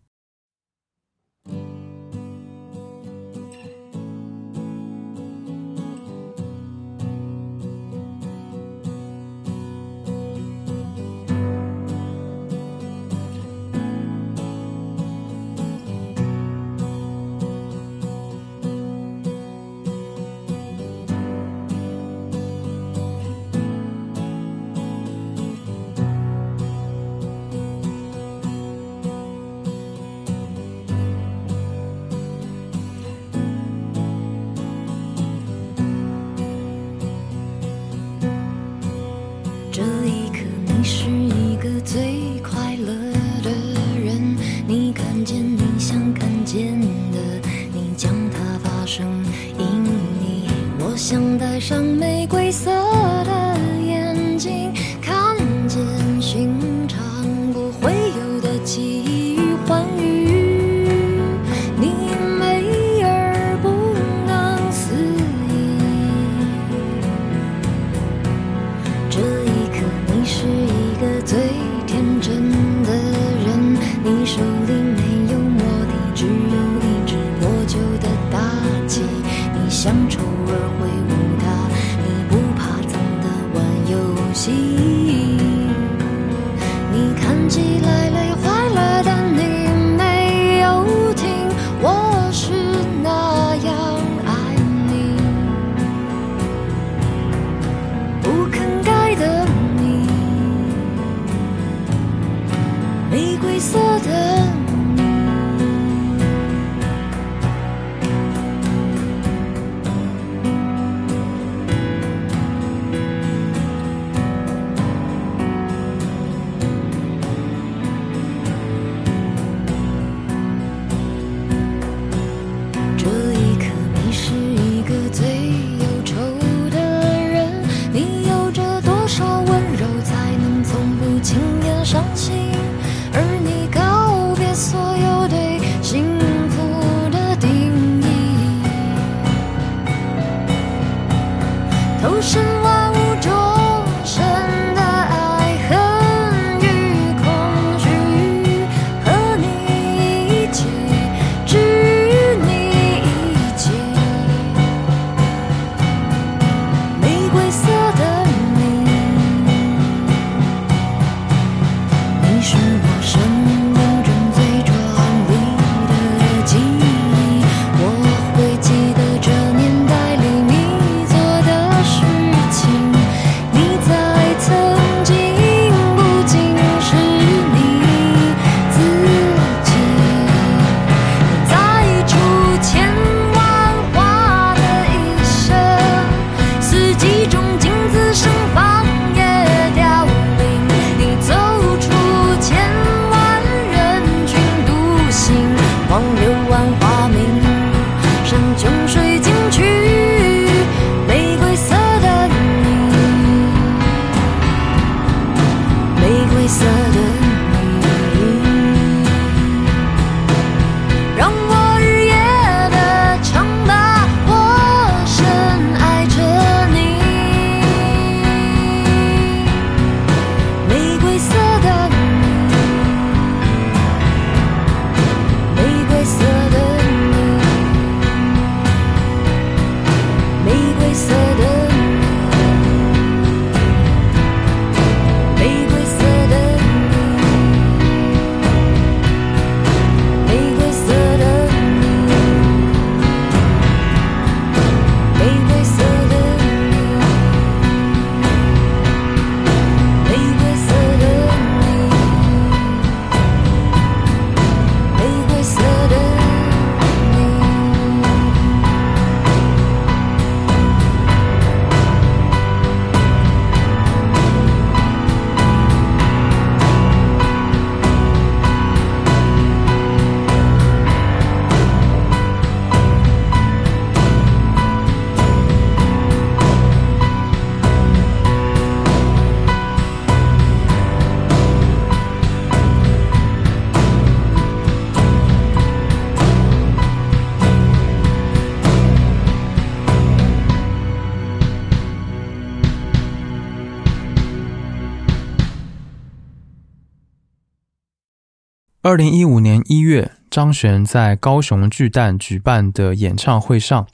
[298.99, 303.87] 零一五年一月，张悬在高雄巨蛋举办的演唱会上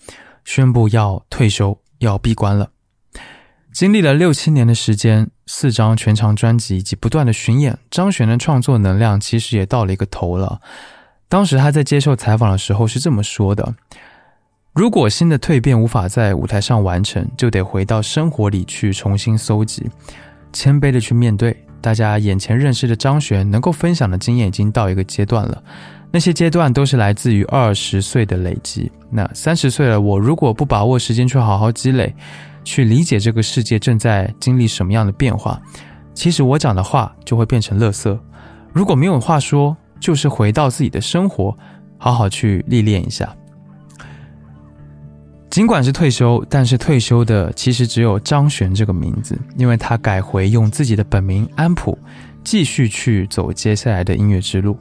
[0.47, 2.71] 宣布要退休，要闭关了。
[3.71, 10.63] 经历了六七年的时间，四张全长专辑以及不断的巡演，张悬的创作能量其实也到了一个头了。
[11.29, 13.75] 当时他在接受采访的时候是这么说的
[14.73, 19.91] ：“如果新的蜕变无法在舞台上完成，就得回到生活里去重新搜集，
[20.51, 21.64] 谦卑的去面对。
[21.85, 25.63] 大家眼前认识的张悬，能够分享的经验已经到一个阶段了，
[26.11, 28.91] 那些阶段都是来自于二十岁的累积。
[29.11, 32.15] 那三十岁了，我如果不把握时间去好好积累。”
[32.65, 35.61] 去理解这个世界正在经历什么样的变化，
[36.15, 38.19] 其实我讲的话就会变成垃圾。
[38.73, 41.55] 如果没有话说，就是回到自己的生活，
[41.99, 43.37] 好好去历练一下。
[45.55, 51.97] 尽管是退休，但是退休的其实只有张悬这个名字，因为他改回用自己的本名安普，
[52.43, 54.77] 继续去走接下来的音乐之路。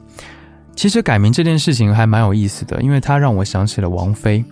[0.74, 4.44] 其实改名这件事情还蛮有意思的，因为它让我想起了王菲。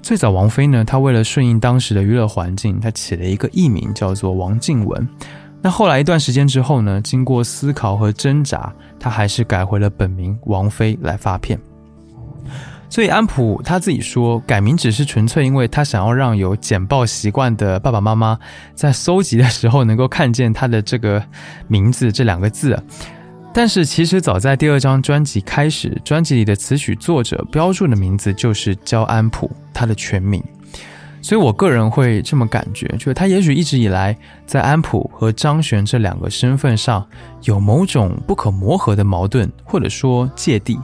[0.00, 5.08] 最早，王菲呢，她为了顺应当时的娱乐环境，她起了一个艺名叫做王静雯。
[5.60, 11.58] 那后来一段时间之后呢，经过思考和挣扎，她还是改回了本名王菲来发片。
[12.94, 18.38] 所以安普他自己说，改名只是纯粹因为他想要让有简报习惯的爸爸妈妈
[18.72, 21.20] 在搜集的时候能够看见他的这个
[21.66, 22.80] 名字这两个字。
[23.52, 30.40] 但是其实早在第二张专辑开始，专辑里的词曲作者标注的名字就是焦安普，他的全名。
[31.20, 34.16] 所以我个人会这么感觉，就是他也许一直以来
[34.46, 37.04] 在安普和张悬这两个身份上
[37.42, 40.78] 有某种不可磨合的矛盾，或者说芥蒂。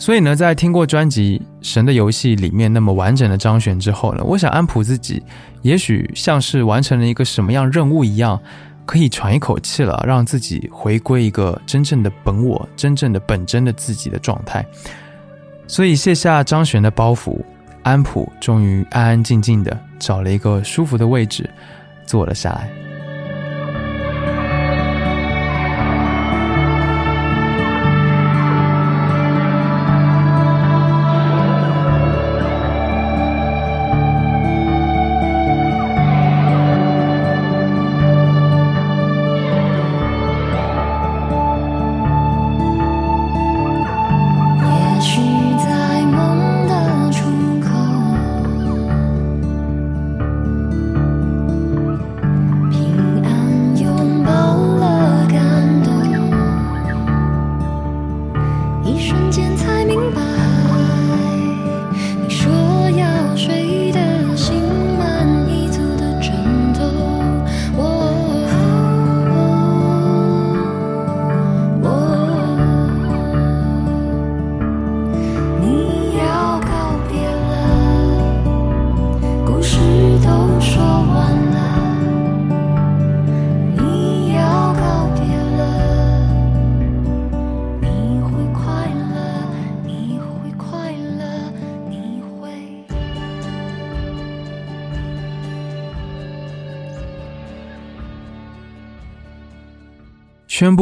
[0.00, 5.22] 所以呢，在听过专辑《神的游戏》里面那么完整的张悬之后呢，我想安普自己
[5.62, 8.40] 也许像是完成了一个什么样任务一样。
[8.86, 14.66] 可以喘一口气了，让自己回归一个真正的本我、真正的本真的自己的状态。
[15.68, 17.38] 所以卸下张悬的包袱，
[17.84, 21.48] 安普终于安安静静的找了一个舒服的位置，
[22.04, 22.89] 坐了下来。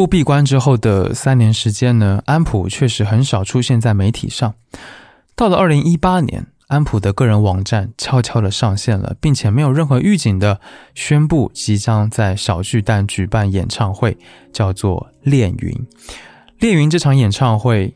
[0.09, 4.55] 闭关之后的三年时间呢，安普确实很少出现在媒体上。
[5.37, 10.61] 到了二零一八年，安普的个人网站悄悄的上线了，并且没有任何预警的
[10.95, 14.17] 宣布即将在小巨蛋举办演唱会，
[14.53, 15.73] 叫做《恋云》。
[16.59, 17.95] 《恋云》这场演唱会。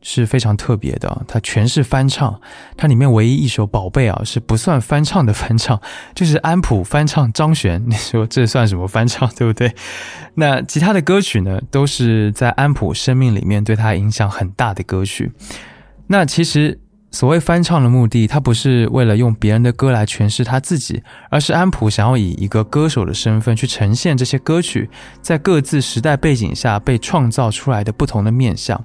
[0.00, 2.40] 是非常特别的，它全是翻唱，
[2.76, 5.80] 它里面唯一一首《宝贝》啊是不算翻唱的翻唱，
[6.14, 9.74] 就是安普翻唱张悬，你说这算什么翻唱，对不对？
[10.34, 15.32] 那其他的歌曲呢，都是在安普生命里面对他影响很大的歌曲。
[16.06, 16.80] 那其实
[17.10, 24.88] 所谓翻唱的目的，他不是为了用别人的歌来诠释他自己，而是安普想要以一个歌手的身份去呈现这些歌曲
[25.20, 28.82] 在各自时代背景下被创造出来的不同的面相。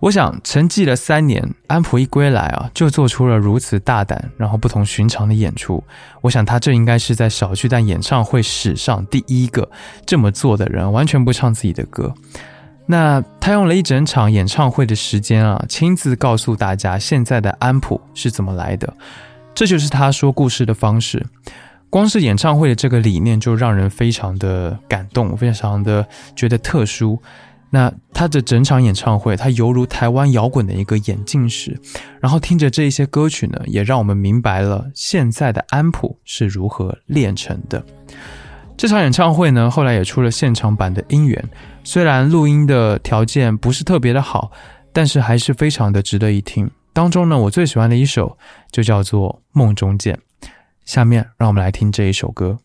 [0.00, 5.84] 我想沉寂了三年，安普一归来啊，就做出了如此大胆，然后不同寻常的演出。
[6.22, 9.70] 我想他这应该是在小巨蛋演唱会史上第一个
[10.06, 12.12] 这么做的人，完全不唱自己的歌。
[12.86, 18.92] 那他用了一整场演唱会的时间啊，亲自告诉大家现在的安普是怎么来的。
[19.54, 21.24] 这就是他说故事的方式。
[21.90, 27.20] 光是演唱会的这个理念就让人非常的感动，非常的觉得特殊。
[27.70, 31.80] 那他的整场演唱会，他犹如台湾摇滚的一个演进史，
[32.20, 37.82] 然后听着这一些歌曲呢，也让我们明白了现在的安普是如何炼成的。
[38.76, 41.48] 这场演唱会呢，后来也出了现场版的音源，
[41.84, 44.50] 虽然录音的条件不是特别的好，
[44.92, 46.68] 但是还是非常的值得一听。
[46.92, 48.36] 当中呢，我最喜欢的一首
[48.72, 50.14] 就叫做《梦中见》。
[50.84, 52.58] 下面让我们来听这一首歌。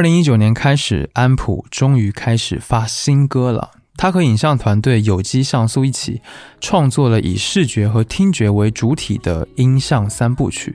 [0.00, 3.72] 二零一九年开始，安普终于开始发新歌了。
[3.98, 6.22] 他和影像团队有机像素一起
[6.58, 10.74] 创作了以视觉和听觉为主体的音像三部曲。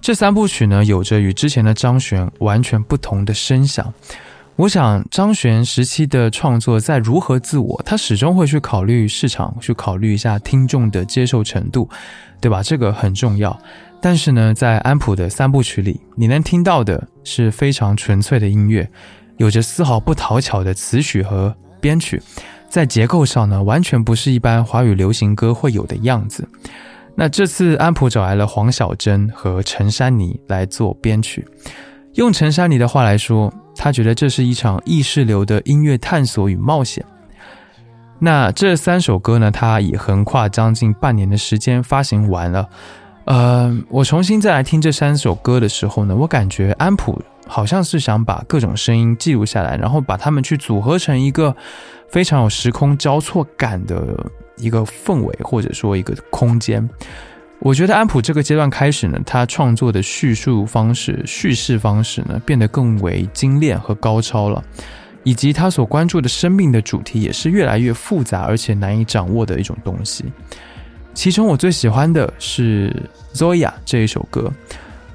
[0.00, 3.94] 这三部曲呢，有着与之前的张悬完全不同的声响。
[4.56, 11.88] 我想，张悬时期的创作在如何自我，他始终会去考虑市场，去考虑一下听众的接受程度，
[12.40, 12.64] 对吧？
[12.64, 13.56] 这个很重要。
[14.08, 18.88] 但是呢，在安普的三部曲里，你能听到的是非常纯粹的音乐，
[19.36, 22.22] 有着丝毫不讨巧的词曲和编曲，
[22.68, 26.48] 在结构上呢，完全不是一般华语流行歌会有的样子。
[27.16, 31.44] 那这次安普找来了黄小珍和陈珊妮来做编曲，
[32.14, 33.52] 用陈珊妮的话来说。
[33.74, 37.04] 他觉得这是一场意识流的音乐探索与冒险。
[38.20, 39.50] 那这三首歌呢？
[39.50, 42.68] 他已横跨将近半年的时间发行完了。
[43.26, 51.54] 呃，我重新再来听这三首歌的时候呢，我感觉安普好像是想把各种声音记录下来，然后把它们去组合成一个
[52.08, 54.24] 非常有时空交错感的
[54.56, 56.88] 一个氛围，或者说一个空间。
[57.58, 64.62] 我觉得安普这个阶段开始呢，他创作的叙述方式、叙事方式呢，变得更为精炼和高超了，
[65.24, 70.26] 以及他所关注的生命的主题也是越来越复杂而且难以掌握的一种东西。
[71.16, 72.94] 其中我最喜欢的是
[73.32, 74.52] Zoya 这一首歌。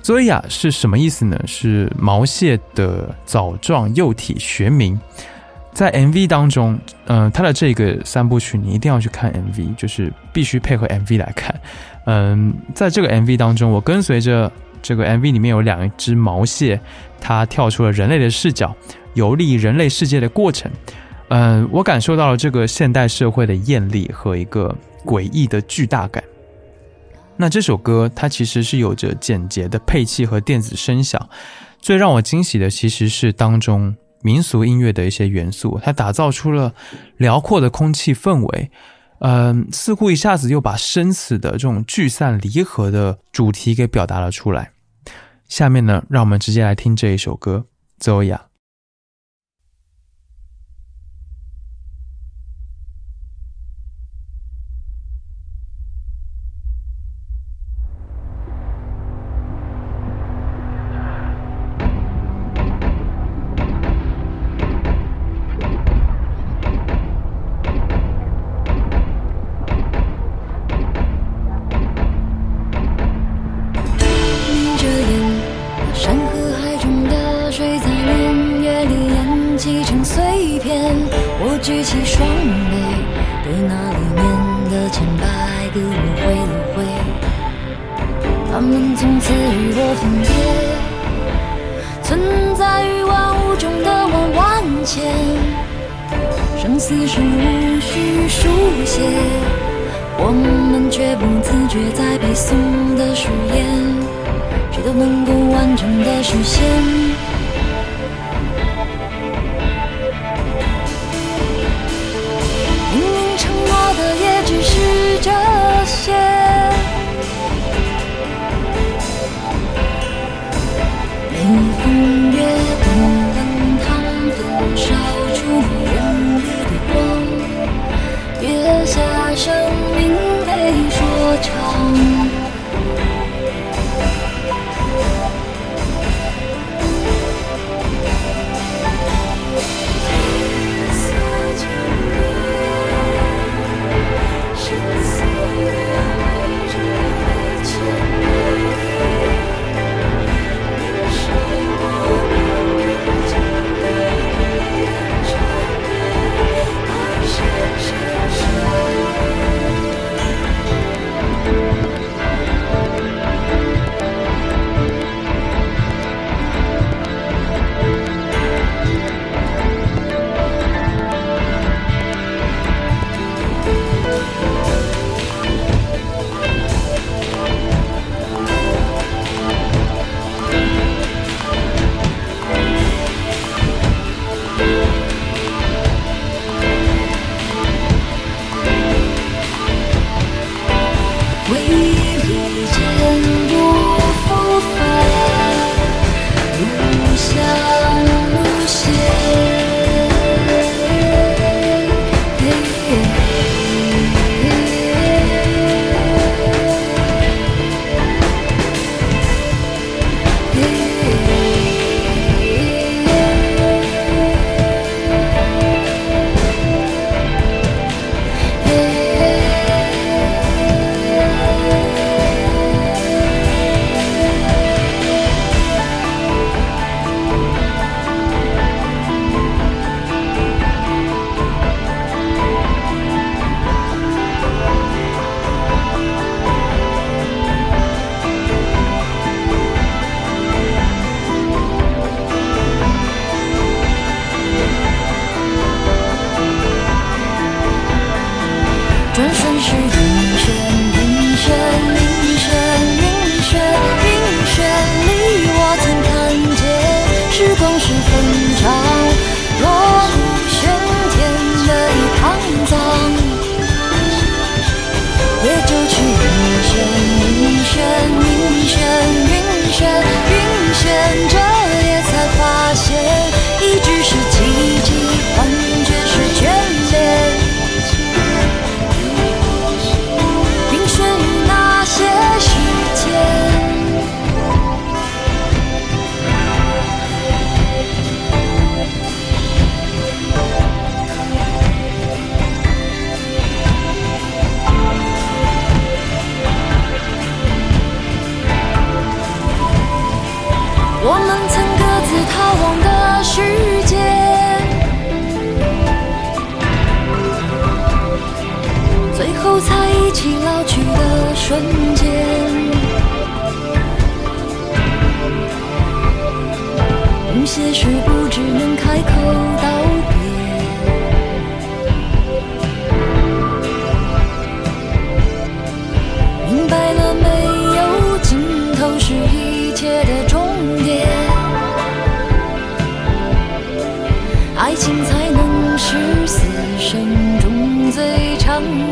[0.04, 1.40] Zoya 是什么意思呢？
[1.46, 5.00] 是毛蟹的藻状幼体学名。
[5.72, 11.56] 在 MV 当中，嗯，它的这个三部曲你一定要去看 MV，就是必须配合 MV 来看。
[12.08, 14.52] 嗯，在这个 MV 当中，我跟随着
[14.82, 16.82] 这个 MV 里面有两只毛蟹，
[17.22, 18.76] 它跳出了人类的视角，
[19.14, 20.70] 游历人类世界的过程。
[21.30, 24.76] 嗯，我感受到了这个现代社会的艳丽和一个
[25.06, 26.24] 诡异的巨大感。
[27.38, 31.30] 那这首歌它其实是有着简洁的配器和电子声响，
[31.80, 33.96] 最让我惊喜的其实是当中。
[34.24, 36.76] 民俗音乐的一些元素，它打造出了
[37.18, 38.70] 辽阔的空气氛围，
[39.18, 44.74] 嗯，似乎一下子又把生死的这种聚散离合的主题给表达了出来。
[45.48, 47.66] 下面呢，让我们直接来听这一首歌
[47.98, 48.22] 《走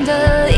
[0.06, 0.49] 的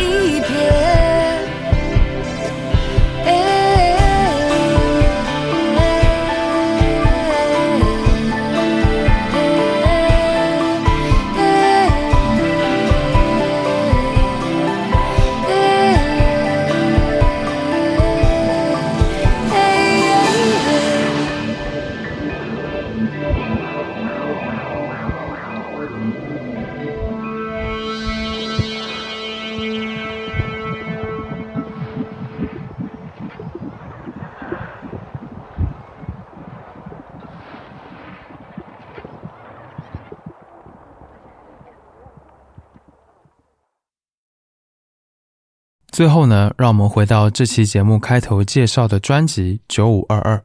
[46.01, 50.43] 最后呢，让我们回到这期节目开头介绍的专辑《九五二二》。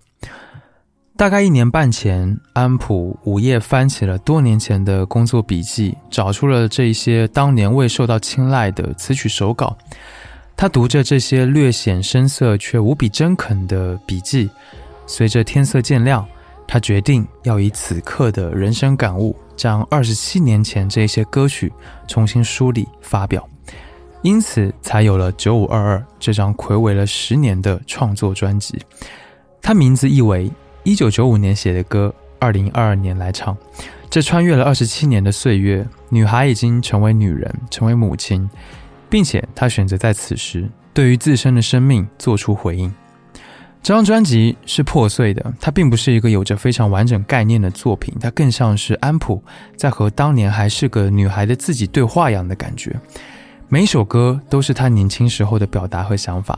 [1.17, 9.75] 大概一年半前，安普午夜翻起了多年前的工作笔记，找出了这些当年未受到青睐的词曲手稿。
[10.55, 14.51] 他读着这些略显生涩却无比真恳的笔记，
[15.07, 16.29] 随着天色渐亮，
[16.69, 21.73] 他决定要以此刻的人生感悟，将二十七年前这些歌曲
[22.07, 23.49] 重新梳理发表。
[24.27, 28.77] 因此，才有了《九五二二》这张暌违了十年的创作专辑。
[29.63, 30.51] 它名字意为
[30.83, 33.57] 一九九五年写的歌，二零二二年来唱。
[34.11, 38.51] 这穿越了二十七年的岁月，女孩已经成为女人，成为母亲，
[39.09, 42.93] 并且她选择在此时对于自身的生命做出回应。
[43.81, 49.41] 这张专辑是破碎的，它并不是一个有着非常完整概念的作品，它更像是安普
[49.77, 52.93] 在和当年还是个女孩的自己对话一样的感觉。
[53.69, 56.57] 每一首歌都是他年轻时候的表达和想法，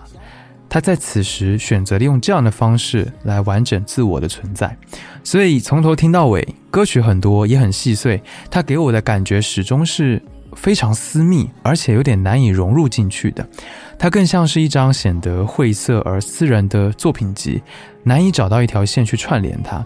[0.68, 4.76] 他在此时选择了用这样的方式来完整自我的存在，
[5.24, 10.22] 所以从头听到尾，歌曲很多也很细碎，他给我的感觉始终是
[10.52, 13.48] 非常私密，而且有点难以融入进去的。
[13.98, 17.62] 它更像是一张显得晦涩而私人的作品集，
[18.02, 19.82] 难以找到一条线去串联它。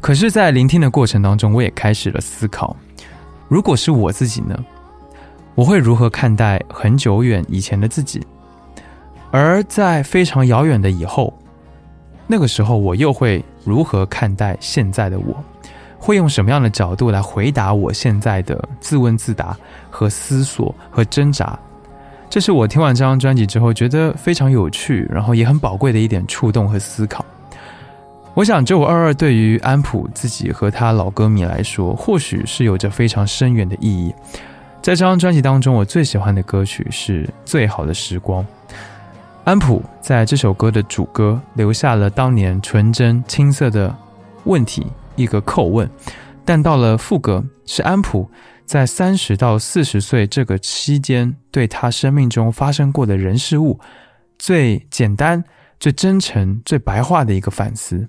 [0.00, 2.76] 可是，在聆听的过程当中，我也开始了思考：
[3.48, 4.58] 如果是我自己呢？
[5.54, 8.24] 我会如何看待很久远以前的自己？
[9.30, 11.32] 而在非常遥远的以后，
[12.26, 15.36] 那个时候我又会如何看待现在的我？
[15.98, 19.54] 会用什么样的角度来回答我现在的自问自答
[19.90, 21.58] 和思索和挣扎？
[22.30, 27.22] 这是我听完这张专辑之后觉得非常有趣，然后也很宝贵的一点触动和思考。
[28.32, 34.14] 我想，九五二二对于安普自己和他老歌迷来说，或许是有着非常深远的意义。
[34.82, 38.42] 在这张专辑当中，我最喜欢的歌曲是《最好的时光》。
[39.44, 43.94] 安普在这首歌的主歌留下了当年纯真青涩的
[44.44, 44.86] 问题，
[45.16, 45.88] 一个叩问。
[46.46, 48.28] 但到了副歌，是安普
[48.64, 53.78] 在三十到四十岁这个期间，对他生命中发生过的人事物，
[54.38, 55.44] 最简单、
[55.78, 58.08] 最真诚、最白话的一个反思。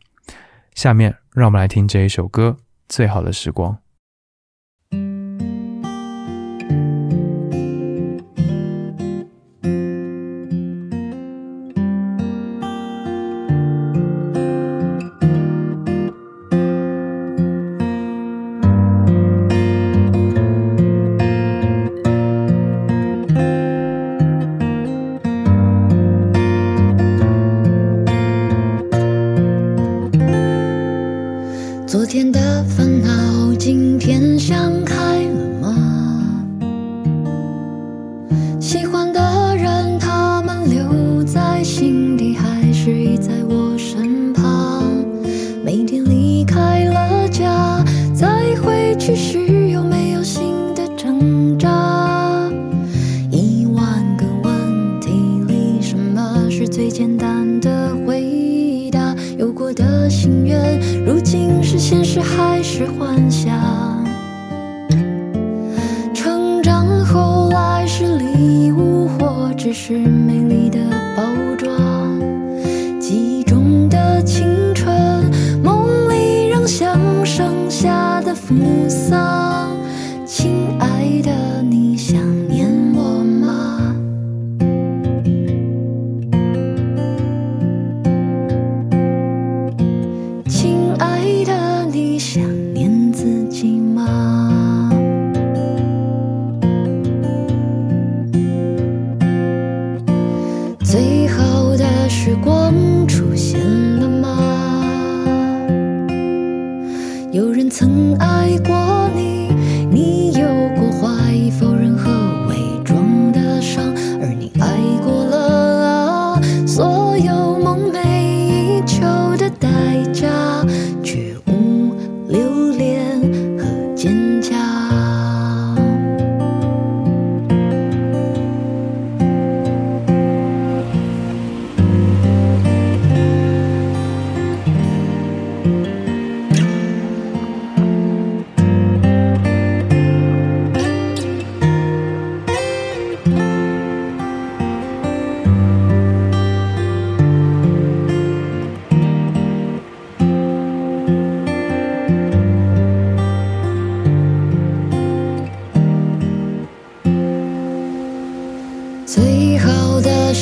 [0.73, 2.55] 下面，让我们来听这一首歌
[2.87, 3.73] 《最好的时光》。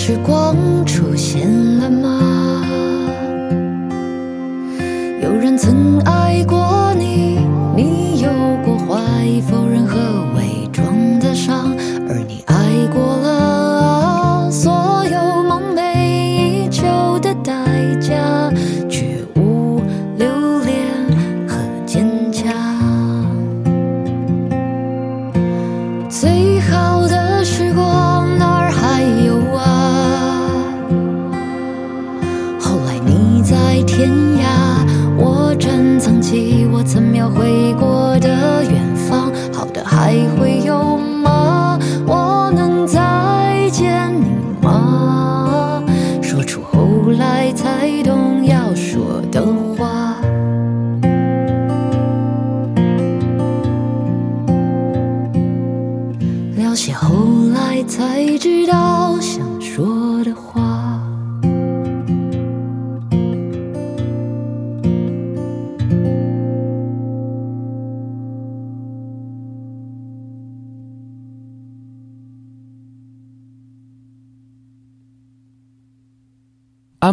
[0.09, 0.68] 时光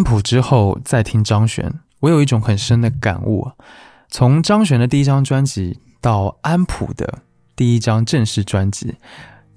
[0.06, 1.68] 安普之后再听张悬，
[1.98, 3.50] 我有一种很深的感悟。
[4.08, 7.18] 从张悬的第一张专辑到安普的
[7.56, 8.94] 第一张正式专辑，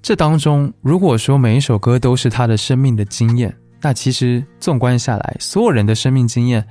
[0.02, 6.66] 这当中如果说每一首歌都是他的生命的经验，那其实纵观下来，所有人的生命经验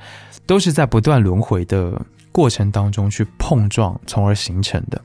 [0.46, 5.02] 都是在不断轮回的过程当中去碰撞，从而形成的。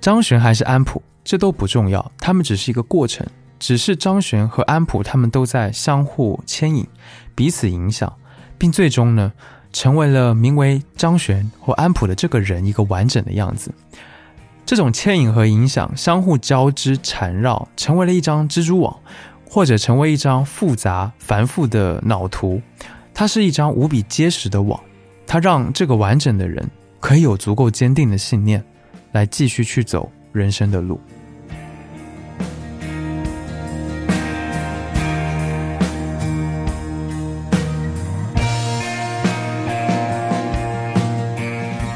[0.00, 3.26] 张悬还是安普，这都不重要，他们只是一个过程。
[3.58, 6.84] 只是张悬和安普他们都在相互牵引、
[7.34, 8.12] 彼此影响，
[8.58, 9.32] 并最终呢，
[9.72, 13.72] 成为了名为张悬或安普的这个人一个完整的样子。
[14.64, 18.96] 这种牵引和影响相互交织缠绕，成为了一张蜘蛛网，
[19.48, 22.62] 或者成为一张复杂繁复的脑图。
[23.12, 24.80] 它是一张无比结实的网，
[25.26, 28.64] 它让这个完整的人可以有足够坚定的信念，
[29.10, 31.00] 来继续去走人生的路。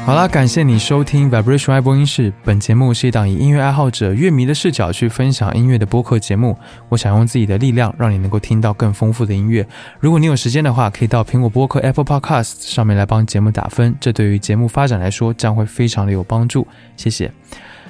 [0.07, 2.31] 好啦，感谢你收听 Vibration 爱播音室。
[2.45, 6.57] 本节目是一档以音乐爱好者、乐迷的视角去分享音乐的播客节目。
[6.87, 9.67] 我想用自己的力量，让你能够听到更丰富的音乐。
[9.99, 16.65] 如果你有时间的话，可以到苹果播客 Apple Podcast 上面来帮节目打分，这对于节目发展来说将会非常的有帮助。
[16.95, 17.29] 谢谢。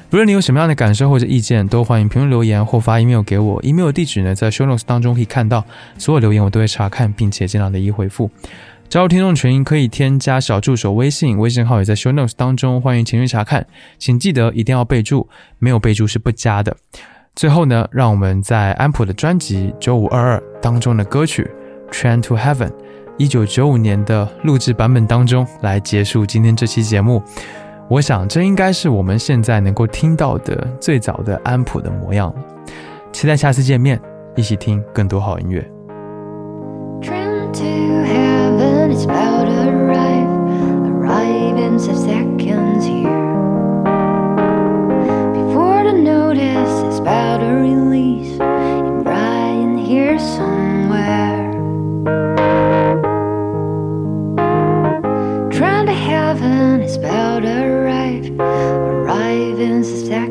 [0.09, 3.61] 不论你有什么样的感受或者意见，都欢迎评论留言或发 email 给我。
[3.61, 5.63] email 地址呢，在 show notes 当中可以看到。
[5.99, 8.31] 所有留言我都会查看，并且尽量的一一回复。
[8.89, 15.27] 加入听众群可以添加小助手微信微信号也在 show notes 当中欢迎前去查看请记得一定要备注
[15.59, 16.75] 没有备注是不加的。
[17.35, 21.49] 最后呢让我们在安普的专辑九五二二当中的歌曲
[21.91, 22.71] train to heaven
[23.17, 27.21] 一九九五年的录制版本当中来结束今天这期节目。
[27.89, 32.35] 我想这应该是我们现在能够听到的最早的安普的模样了。
[33.11, 33.99] 期待下次见面
[34.35, 35.76] 一起听更多好音乐。
[48.17, 51.51] days in Brian here somewhere.
[55.51, 59.81] Trying to heaven is about arrive, Arriving.
[59.81, 60.26] a